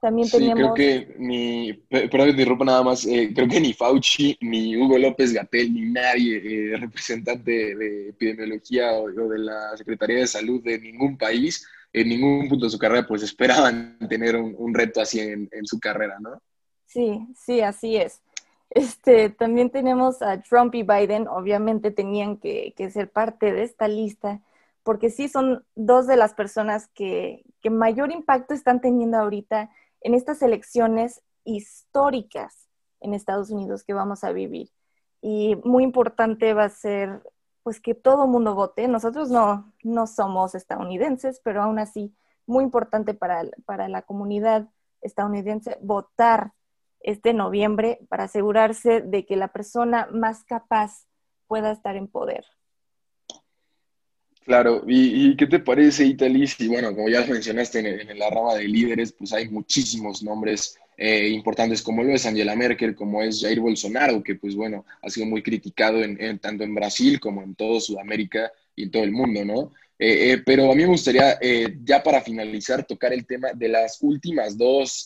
[0.00, 4.36] También sí, creo que ni, perdón que te nada más, eh, creo que ni Fauci,
[4.40, 10.26] ni Hugo López Gatel, ni nadie eh, representante de epidemiología o, de la Secretaría de
[10.26, 15.02] Salud de ningún país, en ningún punto de su carrera, pues esperaban tener un, reto
[15.02, 16.40] así en, en, su carrera, ¿no?
[16.86, 18.22] Sí, sí, así es.
[18.70, 24.40] Este, también tenemos a Trump y Biden, obviamente tenían que, ser parte de esta lista,
[24.84, 29.70] porque sí son dos de las personas que, mayor impacto están teniendo ahorita
[30.00, 32.68] en estas elecciones históricas
[33.00, 34.70] en Estados Unidos que vamos a vivir.
[35.20, 37.22] Y muy importante va a ser
[37.62, 38.88] pues que todo mundo vote.
[38.88, 42.14] Nosotros no, no somos estadounidenses, pero aún así
[42.46, 44.68] muy importante para, para la comunidad
[45.02, 46.52] estadounidense votar
[47.00, 51.06] este noviembre para asegurarse de que la persona más capaz
[51.46, 52.44] pueda estar en poder.
[54.44, 56.58] Claro, ¿y, qué te parece, Italis?
[56.60, 61.28] Y bueno, como ya mencionaste en, la rama de líderes, pues hay muchísimos nombres eh,
[61.28, 65.26] importantes, como lo es Angela Merkel, como es Jair Bolsonaro, que pues bueno, ha sido
[65.26, 69.44] muy criticado en, tanto en Brasil como en todo Sudamérica y en todo el mundo,
[69.44, 69.72] ¿no?
[69.98, 71.38] Eh, eh, pero a mí me gustaría,
[71.84, 75.04] ya para finalizar, tocar el tema de las últimas dos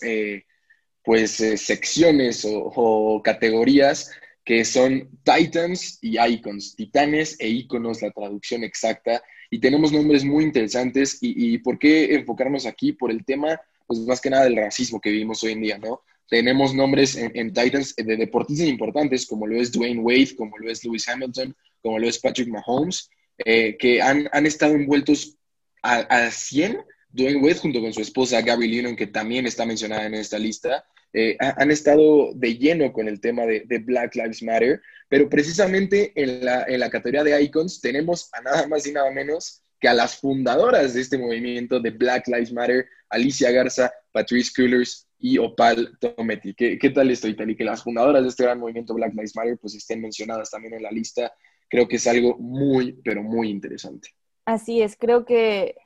[1.04, 4.10] pues eh, secciones o, categorías
[4.44, 9.22] que son Titans y Icons, Titanes e Iconos, la traducción exacta.
[9.50, 11.18] Y tenemos nombres muy interesantes.
[11.20, 12.92] Y, por qué enfocarnos aquí?
[12.92, 16.02] Por el tema, pues más que nada del racismo que vivimos hoy en día, ¿no?
[16.28, 20.84] Tenemos nombres en, Titans de deportistas importantes, como lo es Dwayne Wade, como lo es
[20.84, 23.10] Lewis Hamilton, como lo es Patrick Mahomes,
[23.44, 25.36] eh, que han, han, estado envueltos
[25.82, 26.78] a, 100
[27.10, 30.84] Dwayne Wade junto con su esposa Gabby Lennon, que también está mencionada en esta lista,
[31.16, 36.44] eh, han estado de lleno con el tema de, Black Lives Matter, pero precisamente en
[36.44, 39.94] la, en la categoría de icons tenemos a nada más y nada menos que a
[39.94, 45.96] las fundadoras de este movimiento de Black Lives Matter, Alicia Garza, Patrice Cullers y Opal
[46.00, 46.52] Tometi.
[46.52, 47.54] ¿Qué, qué tal esto, Itali?
[47.54, 50.82] Que las fundadoras de este gran movimiento Black Lives Matter pues estén mencionadas también en
[50.82, 51.32] la lista,
[51.68, 54.08] creo que es algo muy, pero muy interesante.
[54.46, 55.76] Así es, creo que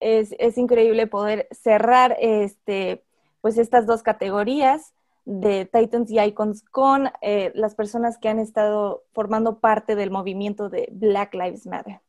[0.00, 3.04] es, es increíble poder cerrar este
[3.42, 9.04] pues estas dos categorías de Titans y Icons con eh, las personas que han estado
[9.12, 12.00] formando parte del movimiento de Black Lives Matter.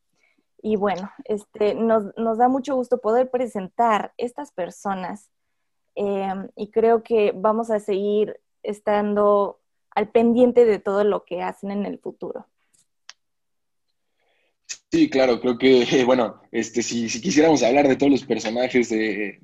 [0.61, 5.29] Y bueno, este, nos, da mucho gusto poder presentar estas personas
[5.95, 9.59] em, y creo que vamos a seguir estando
[9.91, 12.47] al pendiente de todo lo que hacen en el futuro.
[14.93, 19.39] Sí, claro, creo que, bueno, este, si, si quisiéramos hablar de todos los personajes de,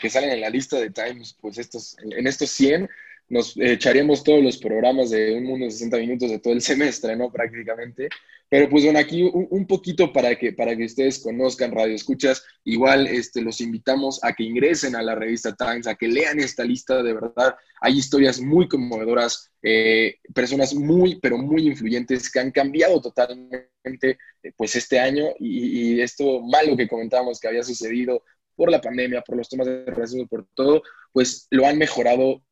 [0.00, 2.88] que salen en la lista de Times, pues estos, en estos 100,
[3.28, 7.16] nos echaremos todos los programas de Un Mundo en 60 Minutos de todo el semestre,
[7.16, 7.30] ¿no?
[7.30, 8.08] Prácticamente.
[8.48, 13.08] Pero pues bueno, aquí un, poquito para que, para que ustedes conozcan Radio Escuchas, igual
[13.08, 17.02] este, los invitamos a que ingresen a la revista Times, a que lean esta lista,
[17.02, 23.00] de verdad, hay historias muy conmovedoras, eh, personas muy, pero muy influyentes que han cambiado
[23.00, 28.22] totalmente eh, pues este año y, y esto malo que comentábamos que había sucedido
[28.54, 32.42] por la pandemia, por los temas de racismo, por todo, pues lo han mejorado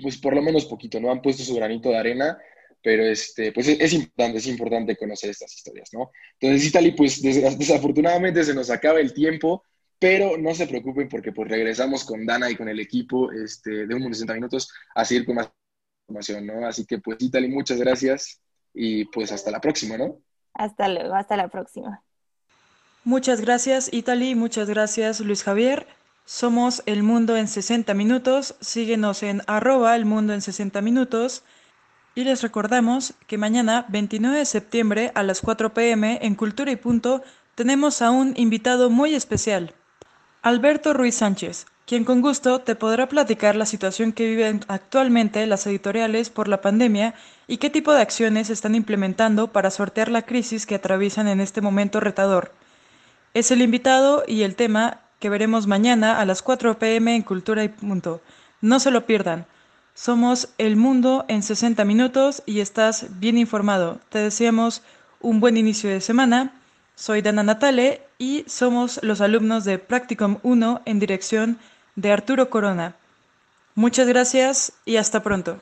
[0.00, 1.10] pues por lo menos poquito, ¿no?
[1.10, 2.38] Han puesto su granito de arena,
[2.82, 6.10] pero este, pues es, importante, es importante conocer estas historias, ¿no?
[6.38, 9.64] Entonces, Italy, pues desafortunadamente se nos acaba el tiempo,
[9.98, 13.94] pero no se preocupen porque pues regresamos con Dana y con el equipo este, de
[13.94, 15.50] unos 60 minutos a seguir con más
[16.08, 16.66] información, ¿no?
[16.66, 18.40] Así que pues Italy, muchas gracias
[18.72, 20.22] y pues hasta la próxima, ¿no?
[20.54, 22.02] Hasta luego, hasta la próxima.
[23.04, 25.86] Muchas gracias Italy, muchas gracias Luis Javier.
[26.32, 28.54] Somos El Mundo en 60 Minutos.
[28.60, 31.42] Síguenos en arroba El Mundo en 60 Minutos.
[32.14, 36.76] Y les recordamos que mañana, 29 de septiembre, a las 4 pm, en Cultura y
[36.76, 37.24] Punto,
[37.56, 39.74] tenemos a un invitado muy especial,
[40.40, 45.66] Alberto Ruiz Sánchez, quien con gusto te podrá platicar la situación que viven actualmente las
[45.66, 47.14] editoriales por la pandemia
[47.48, 51.60] y qué tipo de acciones están implementando para sortear la crisis que atraviesan en este
[51.60, 52.52] momento retador.
[53.34, 57.62] Es el invitado y el tema que veremos mañana a las 4 pm en Cultura
[57.62, 58.20] y Punto.
[58.60, 59.46] No se lo pierdan.
[59.94, 64.00] Somos El Mundo en 60 minutos y estás bien informado.
[64.08, 64.82] Te deseamos
[65.20, 66.54] un buen inicio de semana.
[66.94, 71.58] Soy Dana Natale y somos los alumnos de Practicum 1 en dirección
[71.96, 72.96] de Arturo Corona.
[73.74, 75.60] Muchas gracias y hasta pronto.